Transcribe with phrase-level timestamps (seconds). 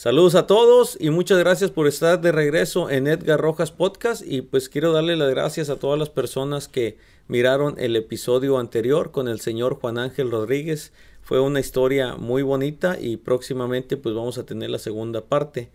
[0.00, 4.40] Saludos a todos y muchas gracias por estar de regreso en Edgar Rojas Podcast y
[4.40, 6.96] pues quiero darle las gracias a todas las personas que
[7.28, 10.94] miraron el episodio anterior con el señor Juan Ángel Rodríguez.
[11.20, 15.68] Fue una historia muy bonita y próximamente pues vamos a tener la segunda parte.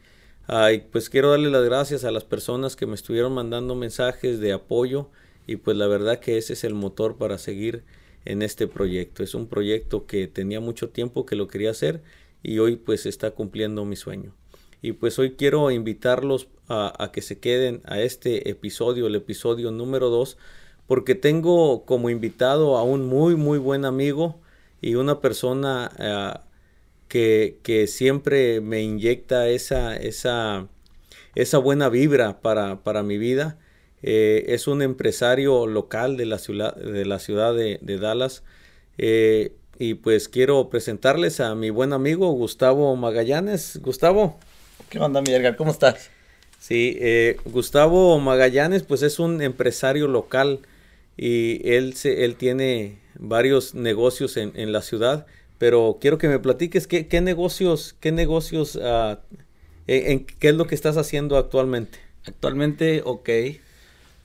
[0.91, 5.07] pues quiero darle las gracias a las personas que me estuvieron mandando mensajes de apoyo
[5.45, 7.83] y pues la verdad que ese es el motor para seguir
[8.25, 9.21] en este proyecto.
[9.21, 12.01] Es un proyecto que tenía mucho tiempo que lo quería hacer
[12.45, 14.35] y hoy pues está cumpliendo mi sueño.
[14.81, 20.09] Y pues hoy quiero invitarlos a, que se queden a este episodio, el episodio número
[20.09, 20.37] 2,
[20.85, 24.39] porque tengo como invitado a un muy muy buen amigo
[24.79, 26.33] y una persona eh,
[27.07, 30.67] que, que, siempre me inyecta esa, esa,
[31.33, 33.57] esa buena vibra para, para mi vida.
[34.03, 38.43] Eh, es un empresario local de la ciudad de, la ciudad de, Dallas.
[38.99, 43.79] Eh, y pues quiero presentarles a mi buen amigo Gustavo Magallanes.
[43.81, 44.39] Gustavo.
[44.89, 45.55] ¿Qué onda, mi Edgar?
[45.55, 46.09] ¿Cómo estás?
[46.59, 50.61] Sí, eh, Gustavo Magallanes pues es un empresario local
[51.17, 55.25] y él, se, él tiene varios negocios en, en, la ciudad,
[55.57, 59.17] pero quiero que me platiques qué, qué negocios, qué negocios, uh,
[59.87, 61.99] en, qué es lo que estás haciendo actualmente.
[62.25, 63.29] Actualmente, ok,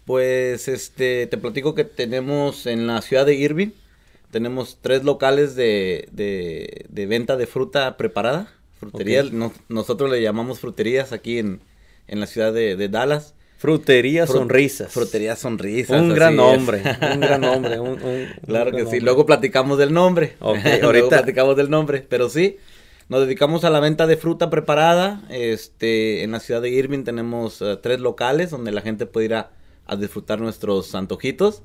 [0.06, 3.70] pues este, te platico que tenemos en la ciudad de Irving,
[4.30, 9.30] tenemos tres locales de, de, venta de fruta preparada, fruterías.
[9.68, 11.60] nosotros le llamamos fruterías aquí en,
[12.06, 13.34] en la ciudad de, Dallas.
[13.58, 14.90] Frutería Sonrisas.
[14.90, 16.00] Frutería Sonrisas.
[16.00, 18.34] Un gran nombre, un gran nombre.
[18.46, 19.00] claro que sí.
[19.00, 20.36] Luego platicamos del nombre.
[20.40, 22.06] Okay, ahorita platicamos del nombre.
[22.08, 22.56] Pero sí,
[23.10, 25.22] nos dedicamos a la venta de fruta preparada.
[25.28, 29.34] Este, en la ciudad de Irving tenemos eh, tres locales donde la gente puede ir
[29.34, 29.50] a,
[29.86, 31.62] a disfrutar nuestros antojitos.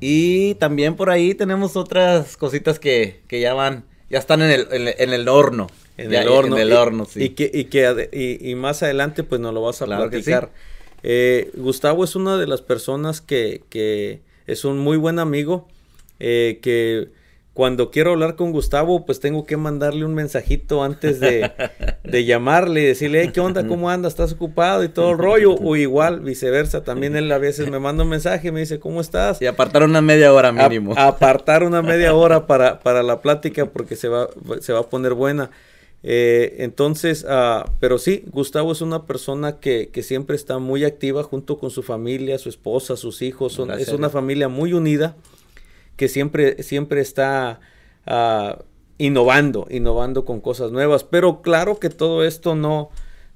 [0.00, 4.66] Y también por ahí tenemos otras cositas que, que ya van, ya están en el,
[4.70, 5.68] en, el horno.
[5.96, 6.56] En el horno.
[6.56, 7.24] En el horno, sí.
[7.24, 10.50] Y que, y, que, y, más adelante pues nos lo vas a platicar.
[11.02, 15.68] Eh, Gustavo es una de las personas que, que es un muy buen amigo,
[16.18, 17.08] eh, que
[17.60, 21.52] cuando quiero hablar con Gustavo, pues tengo que mandarle un mensajito antes de,
[22.04, 23.66] de llamarle y decirle, ¿qué onda?
[23.66, 24.14] ¿Cómo andas?
[24.14, 24.82] ¿Estás ocupado?
[24.82, 25.56] Y todo el rollo.
[25.56, 26.84] O igual, viceversa.
[26.84, 29.42] También él a veces me manda un mensaje y me dice, ¿cómo estás?
[29.42, 30.94] Y apartar una media hora mínimo.
[30.96, 34.28] apartar una media hora para, para la plática porque se va,
[34.62, 35.50] se va a poner buena.
[36.02, 41.24] Eh, entonces, uh, pero sí, Gustavo es una persona que, que, siempre está muy activa
[41.24, 43.60] junto con su familia, su esposa, sus hijos.
[43.78, 45.14] es una familia muy unida
[46.00, 47.60] que siempre, siempre está
[48.06, 48.62] uh,
[48.96, 51.04] innovando, innovando con cosas nuevas.
[51.04, 52.88] Pero claro que todo esto no,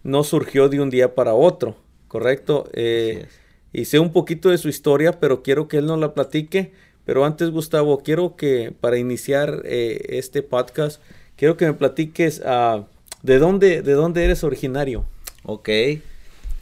[0.03, 1.77] no surgió de un día para otro,
[2.09, 2.71] ¿correcto?
[2.73, 3.27] Eh,
[3.75, 6.73] y sé un poquito de su historia, pero quiero que él nos la platique.
[7.05, 11.03] Pero antes, Gustavo, quiero que para iniciar eh, este podcast,
[11.37, 12.87] quiero que me platiques uh,
[13.23, 15.05] de dónde, de dónde eres originario.
[15.43, 15.69] Ok.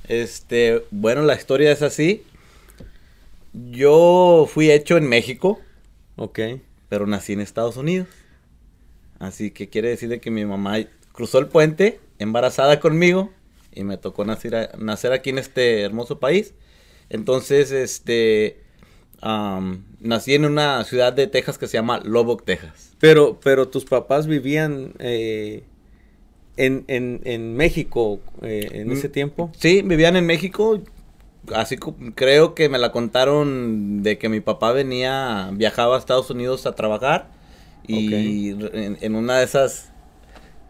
[0.08, 2.24] Este, bueno, la historia es así.
[3.52, 5.60] Yo fui hecho en México.
[6.16, 6.38] Ok.
[6.88, 8.08] Pero nací en Estados Unidos.
[9.18, 10.76] Así que quiere decir que mi mamá
[11.12, 13.30] cruzó el puente embarazada conmigo
[13.74, 16.54] y me tocó nacer, nacer aquí en este hermoso país.
[17.08, 18.60] Entonces, este,
[20.00, 22.96] nací en una ciudad de Texas que se llama Lubbock, Texas.
[22.98, 25.64] Pero, pero tus papás vivían eh,
[26.56, 29.52] en, en, en, México eh, en ese mm, tiempo.
[29.58, 30.82] Sí, vivían en México
[31.54, 31.76] así
[32.14, 36.74] creo que me la contaron de que mi papá venía, viajaba a Estados Unidos a
[36.74, 37.28] trabajar
[37.86, 39.90] y en, una de esas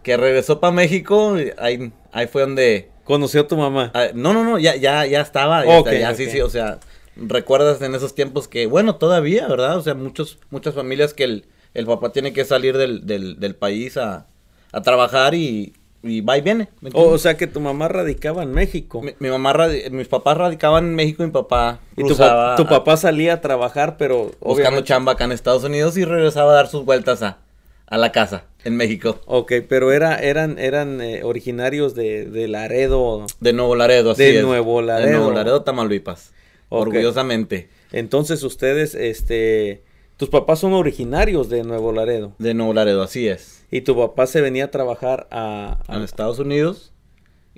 [0.03, 2.91] que regresó para México, ahí, ahí fue donde...
[3.05, 3.91] ¿Conoció a tu mamá?
[3.95, 6.79] Ah, no, no, no, ya, ya, ya estaba, ya, sí, sí, o sea,
[7.17, 9.77] recuerdas en esos tiempos que, bueno, todavía, ¿verdad?
[9.77, 11.45] O sea, muchos, muchas familias que el,
[11.75, 14.29] el papá tiene que salir del, del, del país a,
[14.71, 16.69] a trabajar y, y va y viene.
[16.93, 19.03] o sea que tu mamá radicaba en México.
[19.03, 23.41] Mi, mamá, mis papás radicaban en México y mi papá Y tu, papá salía a
[23.41, 24.33] trabajar, pero...
[24.41, 27.39] Buscando chamba acá en Estados Unidos y regresaba a dar sus vueltas a,
[27.87, 29.21] a la casa en México.
[29.27, 33.27] Ok, pero era, eran, eran eh, originarios de, de, Laredo.
[33.41, 35.07] De Nuevo Laredo, así de Nuevo Laredo.
[35.07, 36.33] De Nuevo Laredo, Tamaulipas.
[36.69, 37.69] Orgullosamente.
[37.93, 39.83] Entonces ustedes, este...
[40.17, 42.33] Tus papás son originarios de Nuevo Laredo.
[42.39, 43.62] De Nuevo Laredo, así es.
[43.73, 45.79] Y tu papá se venía a trabajar a...
[45.89, 46.05] a...
[46.05, 46.93] Estados Unidos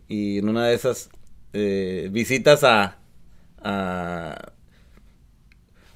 [0.06, 1.10] y en una de esas
[1.52, 2.98] eh, visitas a...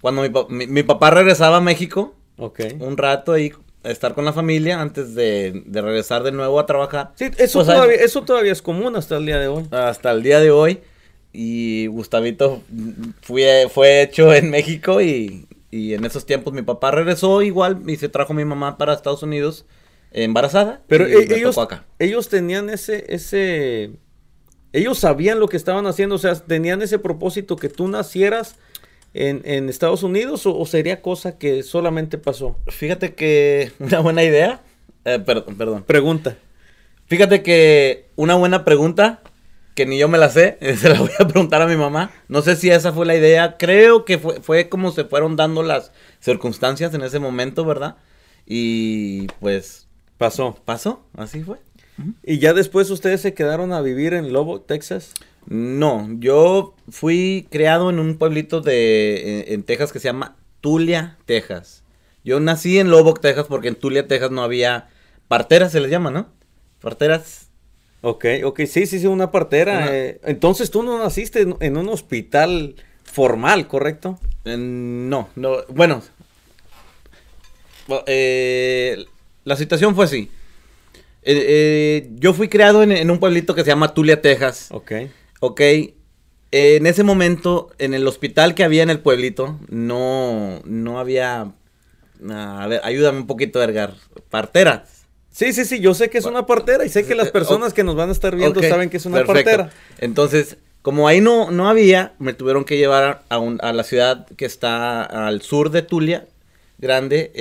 [0.00, 2.76] Cuando mi, papá regresaba a México, okay.
[2.80, 3.52] un rato ahí
[3.84, 7.12] a estar con la familia antes de, regresar de nuevo a trabajar.
[7.14, 9.66] Sí, eso, pues, todavía, eso todavía es común hasta el día de hoy.
[9.70, 10.80] Hasta el día de hoy.
[11.32, 12.62] Y Gustavito
[13.20, 17.96] fue, fue hecho en México y, y en esos tiempos mi papá regresó igual y
[17.96, 19.64] se trajo mi mamá para Estados Unidos
[20.12, 20.82] embarazada.
[20.86, 21.56] Pero e, ellos,
[21.98, 23.92] ellos tenían ese, ese,
[24.72, 28.56] ellos sabían lo que estaban haciendo, o sea, tenían ese propósito que tú nacieras
[29.14, 32.56] en, en Estados Unidos o, sería cosa que solamente pasó.
[32.68, 34.62] Fíjate que una buena idea,
[35.04, 35.82] eh, perdón, perdón.
[35.84, 36.36] Pregunta.
[37.06, 39.22] Fíjate que una buena pregunta
[39.74, 42.10] que ni yo me la sé, se la voy a preguntar a mi mamá.
[42.28, 45.62] No sé si esa fue la idea, creo que fue, fue como se fueron dando
[45.62, 47.96] las circunstancias en ese momento, ¿verdad?
[48.46, 49.87] Y pues...
[50.18, 50.58] Pasó.
[50.64, 51.58] Pasó, así fue.
[52.22, 55.14] ¿Y ya después ustedes se quedaron a vivir en Lobo, Texas?
[55.46, 61.82] No, yo fui creado en un pueblito de en, Texas que se llama Tulia, Texas.
[62.24, 64.88] Yo nací en Lubbock, Texas, porque en Tulia, Texas no había
[65.26, 66.28] parteras, se les llama, ¿no?
[66.80, 67.48] Parteras
[68.00, 69.94] Ok, ok, sí, sí, sí, una partera.
[69.94, 74.20] Eh, entonces tú no naciste en, un hospital formal, ¿correcto?
[74.44, 76.02] no, no, bueno.
[78.06, 79.04] Eh,
[79.48, 80.30] la situación fue así.
[81.22, 84.68] Eh, yo fui creado en, un pueblito que se llama Tulia, Texas.
[84.70, 84.92] Ok.
[85.40, 85.60] Ok.
[86.50, 91.52] en ese momento, en el hospital que había en el pueblito, no, no había...
[92.30, 93.94] A ver, ayúdame un poquito, Edgar.
[94.28, 95.06] Parteras.
[95.30, 97.84] Sí, sí, sí, yo sé que es una partera y sé que las personas que
[97.84, 99.70] nos van a estar viendo saben que es una partera.
[99.98, 104.44] Entonces, como ahí no, no había, me tuvieron que llevar a, a la ciudad que
[104.44, 106.26] está al sur de Tulia,
[106.78, 107.32] grande,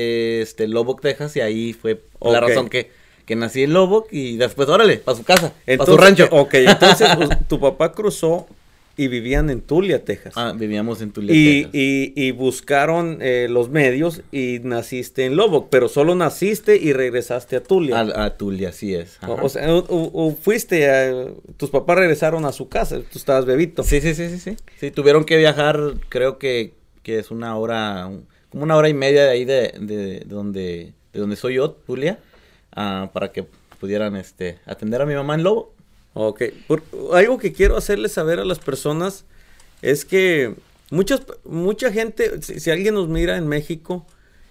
[0.42, 2.92] este, Lubbock, Texas, y ahí fue la razón que,
[3.26, 6.28] que nací en Lubbock y después, órale, para su casa, para su rancho.
[6.32, 8.48] Ok, entonces pues, tu papá cruzó
[8.98, 10.34] y vivían en Tulia, Texas.
[10.36, 11.76] Ah, vivíamos en Tulia, y, Texas.
[11.76, 17.56] Y, y buscaron eh, los medios y naciste en Lubbock, pero solo naciste y regresaste
[17.58, 18.00] a Tulia.
[18.00, 19.20] A, Tulia, así es.
[19.22, 23.84] O, sea, o, fuiste, a, tus papás regresaron a su casa, tú estabas bebito.
[23.84, 24.58] Sí, sí, sí, sí, sí.
[24.80, 26.74] Sí, tuvieron que viajar, creo que,
[27.04, 28.10] que es una hora,
[28.50, 32.20] como una hora y media de ahí de, de, donde, de donde soy yo, Tulia,
[32.76, 33.46] uh, para que
[33.80, 35.74] pudieran este, atender a mi mamá en Lobo.
[36.14, 36.42] Ok,
[37.14, 39.26] algo que quiero hacerles saber a las personas
[39.84, 40.56] es que
[40.90, 44.06] muchas, mucha gente, si, alguien nos mira en México,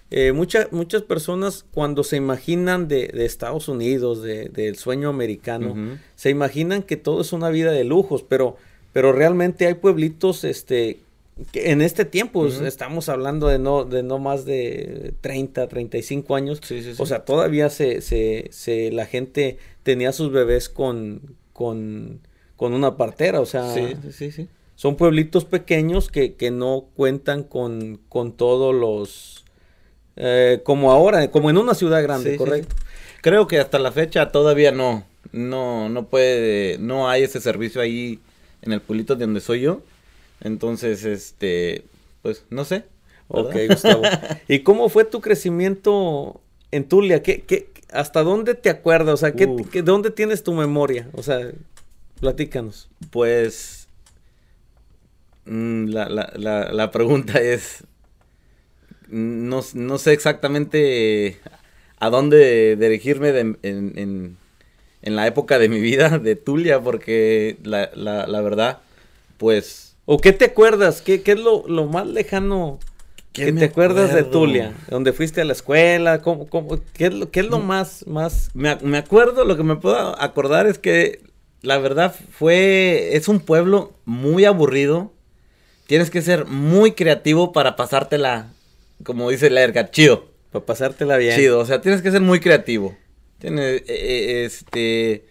[0.09, 6.95] eh, muchas personas cuando se imaginan de, Estados Unidos, del sueño americano, se imaginan que
[6.95, 8.55] todo es una vida de lujos, pero,
[8.93, 11.01] pero realmente hay pueblitos este,
[11.51, 16.61] que en este tiempo estamos hablando de no, de no más de 30, 35 años.
[16.97, 22.21] O sea, todavía se, se, se, la gente tenía sus bebés con, con,
[22.59, 23.73] una partera, o sea,
[24.75, 29.45] son pueblitos pequeños que, que no cuentan con, con todos los,
[30.15, 32.75] eh, como ahora, como en una ciudad grande, ¿correcto?
[33.21, 38.19] Creo que hasta la fecha todavía no, no, no puede, no hay ese servicio ahí
[38.61, 39.81] en el pueblito de donde soy yo,
[40.41, 41.85] entonces, este,
[42.21, 42.85] pues, no sé.
[43.27, 44.03] Ok, Gustavo.
[44.47, 46.39] ¿Y cómo fue tu crecimiento
[46.71, 47.21] en Tulia?
[47.21, 49.13] ¿Qué, qué, ¿Hasta dónde te acuerdas?
[49.13, 49.47] O sea, ¿qué,
[49.81, 51.07] ¿dónde tienes tu memoria?
[51.13, 51.51] O sea,
[52.19, 52.89] platícanos.
[53.11, 53.87] Pues
[55.45, 57.83] mm, la, la, la, pregunta es,
[59.07, 61.39] no, sé exactamente
[61.99, 64.37] a dónde dirigirme en, en,
[65.01, 68.79] en, la época de mi vida de Tulia, porque la, la, verdad,
[69.37, 69.86] pues...
[70.09, 71.03] ¿O qué te acuerdas?
[71.03, 72.79] ¿Qué, qué es lo, lo más lejano
[73.45, 74.73] ¿Qué te acuerdas de Tulia?
[74.89, 76.21] ¿Dónde fuiste a la escuela?
[76.21, 77.65] ¿Cómo, cómo, qué, es lo, qué es lo mm.
[77.65, 78.07] más...
[78.07, 78.49] más...
[78.55, 81.21] Me, acuerdo, lo que me puedo acordar es que
[81.61, 83.15] la verdad fue...
[83.15, 85.13] Es un pueblo muy aburrido.
[85.85, 88.47] Tienes que ser muy creativo para pasártela,
[89.03, 90.25] como dice la erga, chido.
[90.51, 91.35] Para pasártela bien.
[91.35, 92.97] Chido, o sea, tienes que ser muy creativo.
[93.37, 95.25] Tienes, eh, eh, este...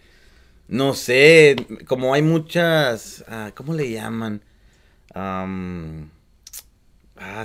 [0.69, 1.55] No sé,
[1.87, 3.25] como hay muchas...
[3.27, 4.41] Ah, ¿Cómo le llaman?
[5.17, 5.45] Ah,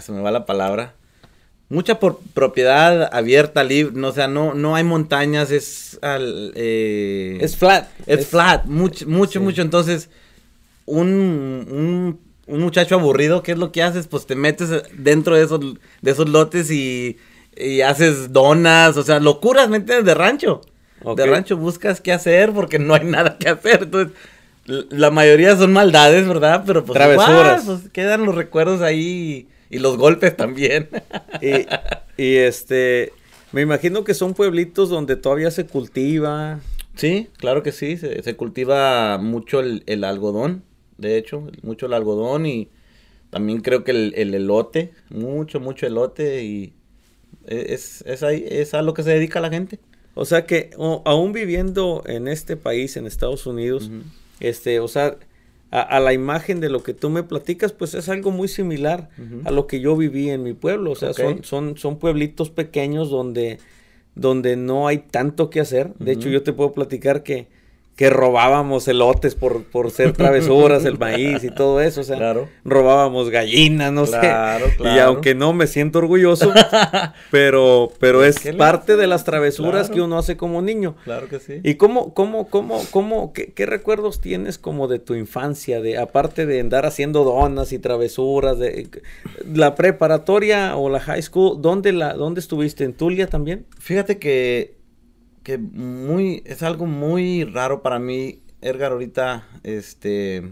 [0.00, 0.95] se me va la palabra.
[1.69, 7.57] Mucha por propiedad abierta, libre, no, o sea, no, no hay montañas, es eh, es
[7.57, 7.88] flat.
[8.07, 9.62] Es, flat, mucho, mucho, mucho.
[9.62, 10.11] Entonces,
[10.85, 14.07] un, un, muchacho aburrido, ¿qué es lo que haces?
[14.07, 15.61] Pues te metes dentro de esos,
[16.02, 17.17] de esos lotes y,
[17.57, 20.05] y haces donas, o sea, locuras, ¿me entiendes?
[20.05, 20.61] De rancho.
[21.17, 23.85] De rancho buscas qué hacer porque no hay nada que hacer.
[23.85, 24.14] Entonces,
[24.66, 26.64] la mayoría son maldades, ¿verdad?
[26.66, 27.64] Pero pues, Travesuras.
[27.64, 30.88] pues quedan los recuerdos ahí y los golpes también.
[32.16, 33.12] y, este,
[33.52, 36.61] me imagino que son pueblitos donde todavía se cultiva.
[36.95, 40.62] Sí, claro que sí, se, cultiva mucho el, algodón,
[40.99, 42.69] de hecho, mucho el algodón y
[43.31, 46.75] también creo que el, elote, mucho, mucho elote y
[47.47, 49.81] es, es, ahí, es a lo que se dedica la gente.
[50.14, 53.90] O sea que aún viviendo en este país, en Estados Unidos,
[54.43, 55.17] este, o sea,
[55.71, 59.09] a, la imagen de lo que tú me platicas, pues es algo muy similar
[59.45, 60.91] a lo que yo viví en mi pueblo.
[60.91, 63.59] O sea, son, son, son pueblitos pequeños donde,
[64.15, 65.95] donde no hay tanto que hacer.
[65.95, 67.47] De hecho, yo te puedo platicar que
[67.97, 72.35] que robábamos elotes por, por ser travesuras, el maíz y todo eso, o sea,
[72.65, 74.19] robábamos gallinas, no sé.
[74.81, 76.53] Y aunque no me siento orgulloso,
[77.31, 80.97] pero, pero es parte de las travesuras que uno hace como niño.
[81.05, 81.61] Claro que sí.
[81.63, 86.61] ¿Y cómo, cómo, cómo, cómo, qué, recuerdos tienes como de tu infancia, de aparte de
[86.61, 88.89] andar haciendo donas y travesuras, de
[89.53, 92.85] la preparatoria o la high school, ¿dónde la, dónde estuviste?
[92.85, 93.67] ¿En Tulia también?
[93.79, 94.82] Fíjate que
[95.43, 100.51] que muy, es algo muy raro para mí, Edgar, ahorita, este,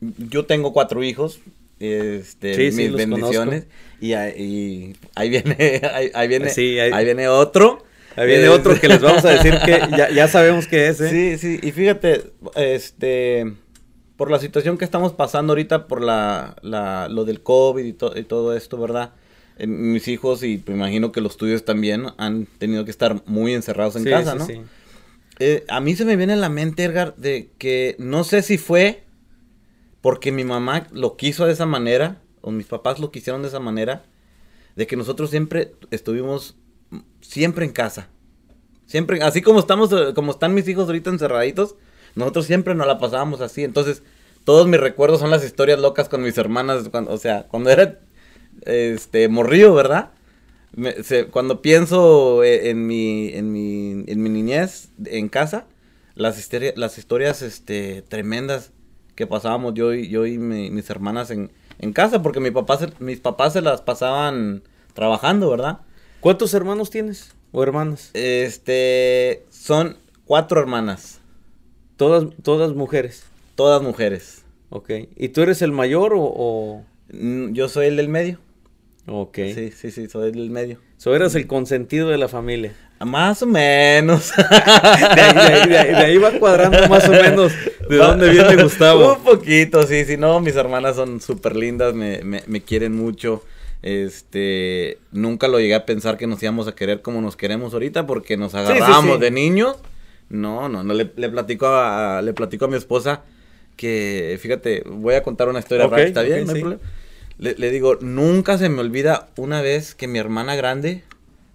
[0.00, 1.40] yo tengo cuatro hijos,
[1.80, 3.66] este, mis bendiciones,
[4.00, 5.80] y, ahí viene,
[6.14, 6.50] ahí, viene,
[6.92, 7.84] ahí, viene otro.
[8.16, 9.80] Ahí viene otro que les vamos a decir que
[10.14, 11.10] ya, sabemos qué es, ¿eh?
[11.10, 13.54] Sí, sí, y fíjate, este,
[14.16, 18.24] por la situación que estamos pasando ahorita, por la, la lo del COVID y, y
[18.24, 19.12] todo esto, ¿verdad?
[19.66, 23.96] Mis hijos y me imagino que los tuyos también han tenido que estar muy encerrados
[23.96, 24.46] en casa, ¿no?
[24.46, 24.60] Sí.
[25.40, 28.58] Eh, a mí se me viene en la mente, Edgar, de que no sé si
[28.58, 29.04] fue
[30.00, 33.60] porque mi mamá lo quiso de esa manera, o mis papás lo quisieron de esa
[33.60, 34.04] manera,
[34.76, 36.56] de que nosotros siempre estuvimos
[37.20, 38.08] siempre en casa.
[38.86, 41.74] Siempre, así como estamos, como están mis hijos ahorita encerraditos,
[42.14, 43.64] nosotros siempre nos la pasábamos así.
[43.64, 44.02] Entonces,
[44.44, 46.88] todos mis recuerdos son las historias locas con mis hermanas.
[46.88, 48.00] Cuando, o sea, cuando era
[48.62, 50.10] este, morrío, ¿verdad?
[51.30, 55.66] cuando pienso e, en mi, en mi, en mi niñez en casa,
[56.14, 58.72] las, historias, las historias este, tremendas
[59.14, 63.20] que pasábamos yo y, yo y mis hermanas en, en, casa, porque mi papá mis
[63.20, 64.62] papás se las pasaban
[64.94, 65.80] trabajando, ¿verdad?
[66.20, 68.10] ¿Cuántos hermanos tienes o hermanas?
[68.14, 71.20] Este, son cuatro hermanas.
[71.96, 73.24] ¿Todas, todas mujeres?
[73.56, 74.44] Todas mujeres.
[74.70, 74.90] Ok.
[75.16, 76.84] ¿Y tú eres el mayor o...?
[77.10, 78.38] Mm, yo soy el del medio.
[79.08, 79.38] Ok.
[79.54, 80.78] Sí, sí, sí, soy del medio.
[80.98, 82.74] So eras el consentido de la familia.
[83.00, 84.32] Más o menos.
[85.16, 87.52] de, ahí, va cuadrando más o menos
[87.88, 89.14] de dónde viene Gustavo.
[89.14, 93.44] Un poquito, sí, sí, no, mis hermanas son súper lindas, me, me, me, quieren mucho.
[93.82, 98.06] Este, nunca lo llegué a pensar que nos íbamos a querer como nos queremos ahorita
[98.06, 99.76] porque nos agarramos de niños.
[100.28, 103.22] No, no, no, le, le, platico a, le platico a mi esposa
[103.76, 106.44] que, fíjate, voy a contar una historia rápida, ¿está bien?
[106.44, 106.82] ¿No hay problema?
[107.38, 111.04] Le, digo, nunca se me olvida una vez que mi hermana grande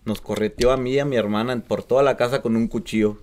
[0.05, 3.17] nos correteó a mí y a mi hermana por toda la casa con un cuchillo.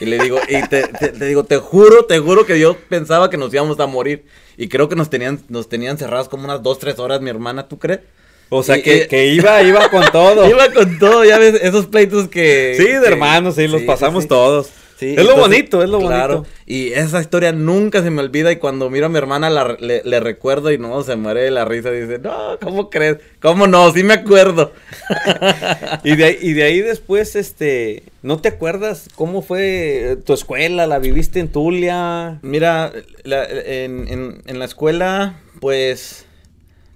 [0.00, 0.86] Y le digo, y te,
[1.26, 4.24] digo, te juro, te juro que yo pensaba que nos íbamos a morir.
[4.56, 7.66] Y creo que nos tenían, nos tenían cerrados como unas dos, tres horas mi hermana,
[7.66, 8.00] ¿tú crees?
[8.48, 10.48] O sea, que, que, iba, iba con todo.
[10.50, 12.74] iba con todo, ya ves, esos pleitos que...
[12.76, 14.70] Sí, de hermanos, sí, los pasamos todos
[15.12, 16.46] es lo bonito, es lo bonito.
[16.66, 20.72] Y esa historia nunca se me olvida y cuando miro a mi hermana le, recuerdo
[20.72, 23.18] y no, se muere de la risa dice, no, ¿cómo crees?
[23.40, 23.92] ¿Cómo no?
[23.92, 24.72] Sí me acuerdo.
[26.04, 30.86] y, de ahí, y de ahí después, este, ¿no te acuerdas cómo fue tu escuela?
[30.86, 32.38] ¿La viviste en Tulia?
[32.42, 32.92] Mira,
[33.24, 36.26] en, en la escuela, pues,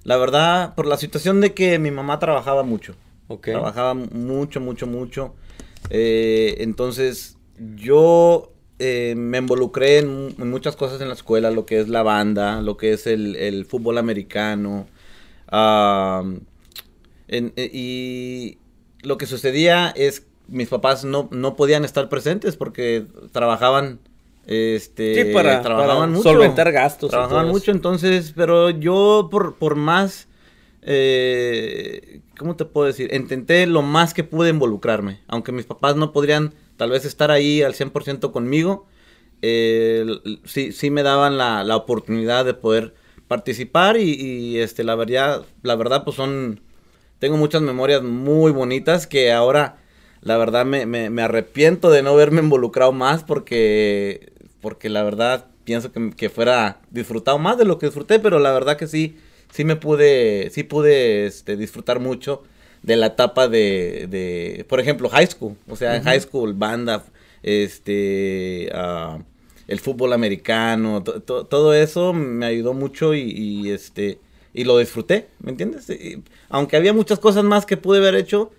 [0.05, 2.95] la verdad, por la situación de que mi mamá trabajaba mucho.
[3.43, 5.35] Trabajaba mucho, mucho, mucho.
[5.91, 7.37] Eh, entonces,
[7.77, 12.63] yo eh, me involucré en, muchas cosas en la escuela, lo que es la banda,
[12.63, 14.87] lo que es el, fútbol americano.
[17.29, 18.59] Eh, y
[19.03, 24.01] lo que sucedía es mis papás no, no podían estar presentes porque trabajaban
[24.47, 30.27] este para, trabajaban mucho, solventar gastos trabajaban mucho entonces pero yo por, por más
[30.81, 36.13] eh, cómo te puedo decir intenté lo más que pude involucrarme aunque mis papás no
[36.13, 38.87] podrían tal vez estar ahí al 100% conmigo,
[39.43, 40.07] eh,
[40.45, 42.95] sí, sí me daban la, la, oportunidad de poder
[43.27, 46.61] participar y, este, la, verdad, la verdad, pues son,
[47.19, 49.77] tengo muchas memorias muy bonitas que ahora,
[50.23, 55.93] la verdad, me, me, arrepiento de no haberme involucrado más porque, porque la verdad pienso
[55.93, 59.19] que, que, fuera disfrutado más de lo que disfruté, pero la verdad que sí,
[59.53, 62.45] sí me pude, sí pude este, disfrutar mucho
[62.83, 65.57] de la etapa de, de por ejemplo, high school.
[65.69, 67.05] O sea, high school, banda,
[67.43, 69.23] este, uh,
[69.67, 74.19] el fútbol americano, todo eso me ayudó mucho y, este,
[74.55, 75.87] y lo disfruté, ¿me entiendes?
[76.49, 78.51] aunque había muchas cosas más que pude haber hecho,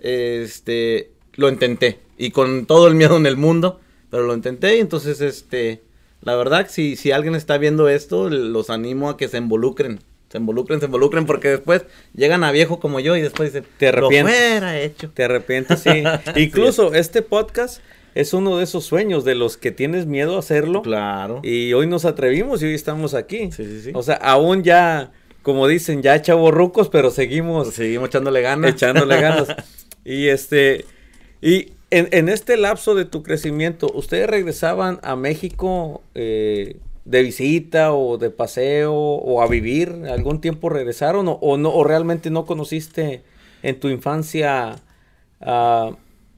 [0.00, 2.00] este, lo intenté.
[2.16, 5.82] Y con todo el miedo en el mundo, pero lo intenté y entonces, este,
[6.22, 10.38] la verdad, si, si alguien está viendo esto, los animo a que se involucren se
[10.38, 14.34] involucren, se involucren, porque después llegan a viejo como yo y después dicen, te arrepientes.
[14.34, 15.10] Lo fuera hecho.
[15.10, 16.02] Te arrepientes, sí.
[16.36, 17.80] Incluso este podcast
[18.14, 20.82] es uno de esos sueños de los que tienes miedo a hacerlo.
[20.82, 21.40] Claro.
[21.42, 23.50] Y hoy nos atrevimos y hoy estamos aquí.
[23.52, 23.90] Sí, sí, sí.
[23.94, 26.20] O sea, aún ya, como dicen, ya
[26.50, 27.72] rucos, pero seguimos.
[27.72, 28.72] Seguimos echándole ganas.
[28.72, 29.48] Echándole ganas.
[30.04, 30.84] y este,
[31.40, 36.76] Y en, este lapso de tu crecimiento, ¿ustedes regresaban a México eh,
[37.08, 40.04] de visita o de paseo o a vivir?
[40.10, 43.22] ¿Algún tiempo regresaron o, no, o realmente no conociste
[43.62, 44.76] en tu infancia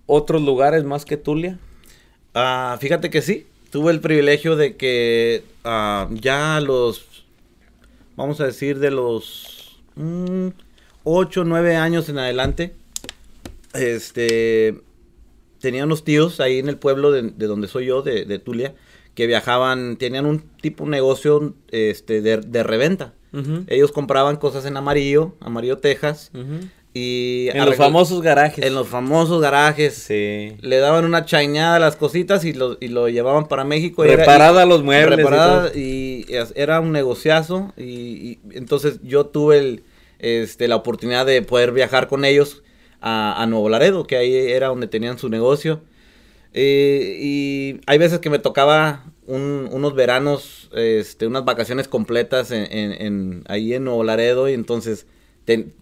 [0.07, 1.59] otros lugares más que Tulia?
[2.35, 7.25] Ah, fíjate que sí, tuve el privilegio de que ah, ya los,
[8.15, 9.83] vamos a decir, de los
[11.03, 12.75] 8, mm, 9 años en adelante,
[13.75, 14.81] este,
[15.61, 18.75] tenía unos tíos ahí en el pueblo de, donde soy yo, de, Tulia,
[19.15, 23.15] que viajaban, tenían un tipo de negocio este, de, reventa.
[23.69, 26.33] Ellos compraban cosas en Amarillo, Amarillo, Texas.
[26.93, 28.65] Y en los famosos garajes.
[28.65, 29.95] En los famosos garajes.
[29.95, 30.57] Sí.
[30.61, 34.03] Le daban una chañada a las cositas y lo, y lo llevaban para México.
[34.03, 35.17] Preparada los muebles.
[35.17, 36.27] Preparada y,
[36.57, 37.73] era un negociazo.
[37.77, 39.85] Y, entonces yo tuve el,
[40.19, 42.63] este, la oportunidad de poder viajar con ellos
[43.01, 45.83] a, Nuevo Laredo, que ahí era donde tenían su negocio.
[46.53, 53.45] Eh, y hay veces que me tocaba unos veranos, este, unas vacaciones completas en, en,
[53.47, 55.07] ahí en Nuevo Laredo y entonces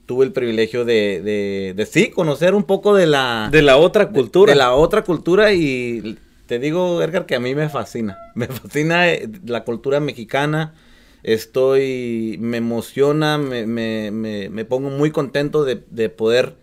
[0.07, 3.49] tuve el privilegio de, de, de, sí, conocer un poco de la...
[3.51, 4.53] De la otra cultura.
[4.53, 8.19] De, la otra cultura y te digo, Edgar, que a mí me fascina.
[8.35, 10.75] Me fascina eh, la cultura mexicana.
[11.23, 16.55] Estoy, me emociona, me, me, me, pongo muy contento de, de poder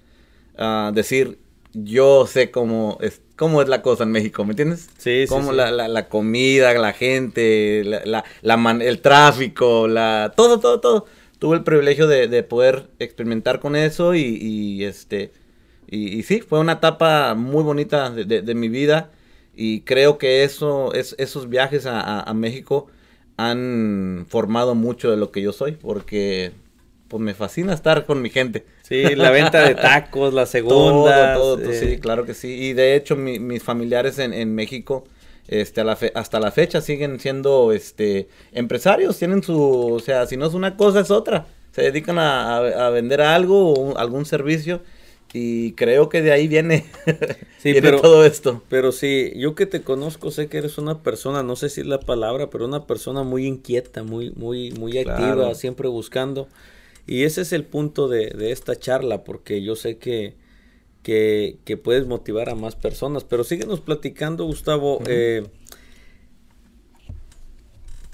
[0.58, 1.38] uh, decir,
[1.74, 4.90] yo sé cómo es, cómo es la cosa en México, ¿me entiendes?
[4.98, 5.36] Sí, sí.
[5.52, 11.06] La, la, la, comida, la gente, la, la, el tráfico, la, todo, todo, todo
[11.40, 15.32] tuve el privilegio de, poder experimentar con eso y, este
[15.88, 19.12] y, sí, fue una etapa muy bonita de, mi vida
[19.56, 22.88] y creo que eso, es, esos viajes a, México
[23.38, 26.52] han formado mucho de lo que yo soy porque
[27.08, 28.66] pues me fascina estar con mi gente.
[28.88, 31.34] Sí, la venta de tacos, la segunda.
[31.34, 32.50] Todo, todo, sí, claro que sí.
[32.50, 35.06] Y de hecho mis familiares en, en México
[35.48, 35.82] este,
[36.16, 40.76] hasta la fecha siguen siendo este, empresarios, tienen su, o sea, si no es una
[40.76, 44.82] cosa es otra, se dedican a, vender algo o algún servicio
[45.34, 46.86] y creo que de ahí viene,
[48.02, 48.64] todo esto.
[48.70, 51.88] Pero sí, yo que te conozco sé que eres una persona, no sé si es
[51.88, 56.48] la palabra, pero una persona muy inquieta, muy, muy, muy activa, siempre buscando.
[57.08, 60.36] Y ese es el punto de, de esta charla, porque yo sé que
[61.06, 63.24] que, puedes motivar a más personas.
[63.24, 65.02] Pero síguenos platicando, Gustavo.
[65.08, 65.44] Eh,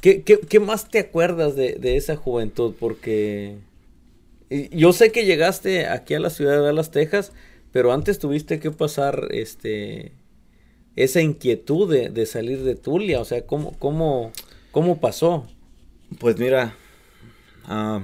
[0.02, 2.76] ¿qué, más te acuerdas de, esa juventud?
[2.78, 3.58] Porque
[4.72, 7.32] yo sé que llegaste aquí a la ciudad de Dallas, Texas,
[7.72, 10.12] pero antes tuviste que pasar este
[10.98, 13.22] esa inquietud de, salir de Tulia.
[13.22, 14.34] O sea, ¿cómo, cómo,
[14.72, 15.48] cómo pasó?
[16.20, 16.76] Pues mira,
[17.64, 18.02] ah,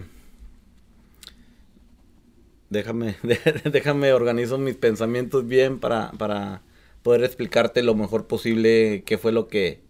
[2.70, 3.16] déjame,
[3.72, 6.62] déjame organizo mis pensamientos bien para, para
[7.04, 9.82] poder explicarte lo mejor posible qué fue lo que,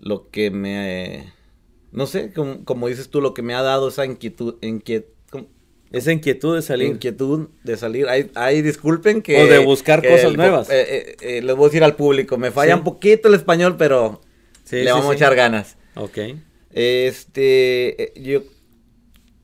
[0.00, 1.32] lo que me,
[1.92, 4.56] no sé, como, dices tú, lo que me ha dado esa inquietud,
[5.90, 6.88] esa inquietud de salir.
[6.88, 8.06] Inquietud de salir.
[8.08, 9.42] Ahí, disculpen que...
[9.42, 10.70] O de buscar cosas nuevas.
[10.70, 13.76] Eh, eh, eh, les voy a decir al público, me falla un poquito el español,
[13.76, 14.20] pero
[14.70, 15.76] le vamos a echar ganas.
[15.96, 16.18] Ok.
[16.72, 18.42] Este, yo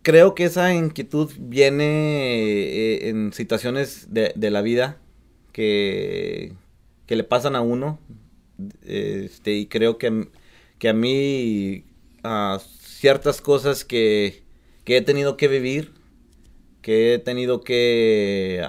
[0.07, 4.99] creo que esa inquietud viene eh, en situaciones de, la vida
[5.51, 6.53] que,
[7.09, 7.99] le pasan a uno.
[8.85, 10.29] Este, y creo que,
[10.79, 11.85] que a mí
[12.61, 14.45] ciertas cosas que,
[14.85, 15.93] he tenido que vivir,
[16.83, 18.65] que he tenido que...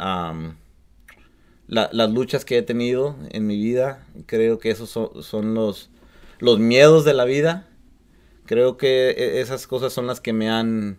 [1.67, 5.91] las luchas que he tenido en mi vida, creo que esos son, los,
[6.39, 7.67] los miedos de la vida.
[8.47, 10.97] Creo que e, esas cosas son las que me han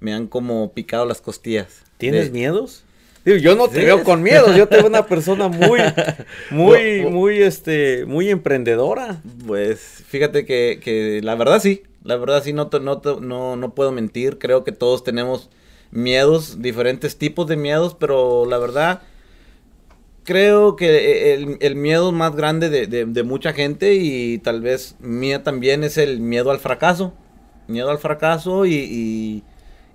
[0.00, 1.82] me han como picado las costillas.
[1.98, 2.84] ¿Tienes miedos?
[3.24, 5.80] yo no te veo con miedo, yo te veo una persona muy,
[6.50, 9.20] muy, muy, este, muy emprendedora.
[9.46, 13.90] Pues fíjate que, que la verdad sí, la verdad sí, no, no, no, no puedo
[13.90, 15.50] mentir, creo que todos tenemos
[15.90, 19.02] miedos, diferentes tipos de miedos, pero la verdad
[20.22, 25.42] creo que el, el miedo más grande de, de, mucha gente y tal vez mía
[25.42, 27.12] también es el miedo al fracaso,
[27.66, 29.42] miedo al fracaso y y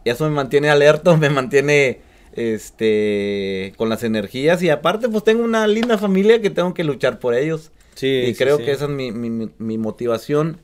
[0.06, 2.00] eso me mantiene alerta, me mantiene
[2.34, 7.20] este con las energías y aparte pues tengo una linda familia que tengo que luchar
[7.20, 7.72] por ellos.
[7.96, 10.60] Sí, y creo que esa es mi, mi, motivación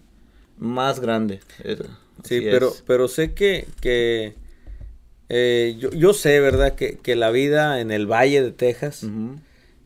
[0.58, 1.42] más grande.
[2.24, 4.34] Sí, pero, pero sé que, que
[5.30, 6.76] eh, yo, yo, sé, ¿verdad?
[6.76, 9.06] Que, que, la vida en el Valle de Texas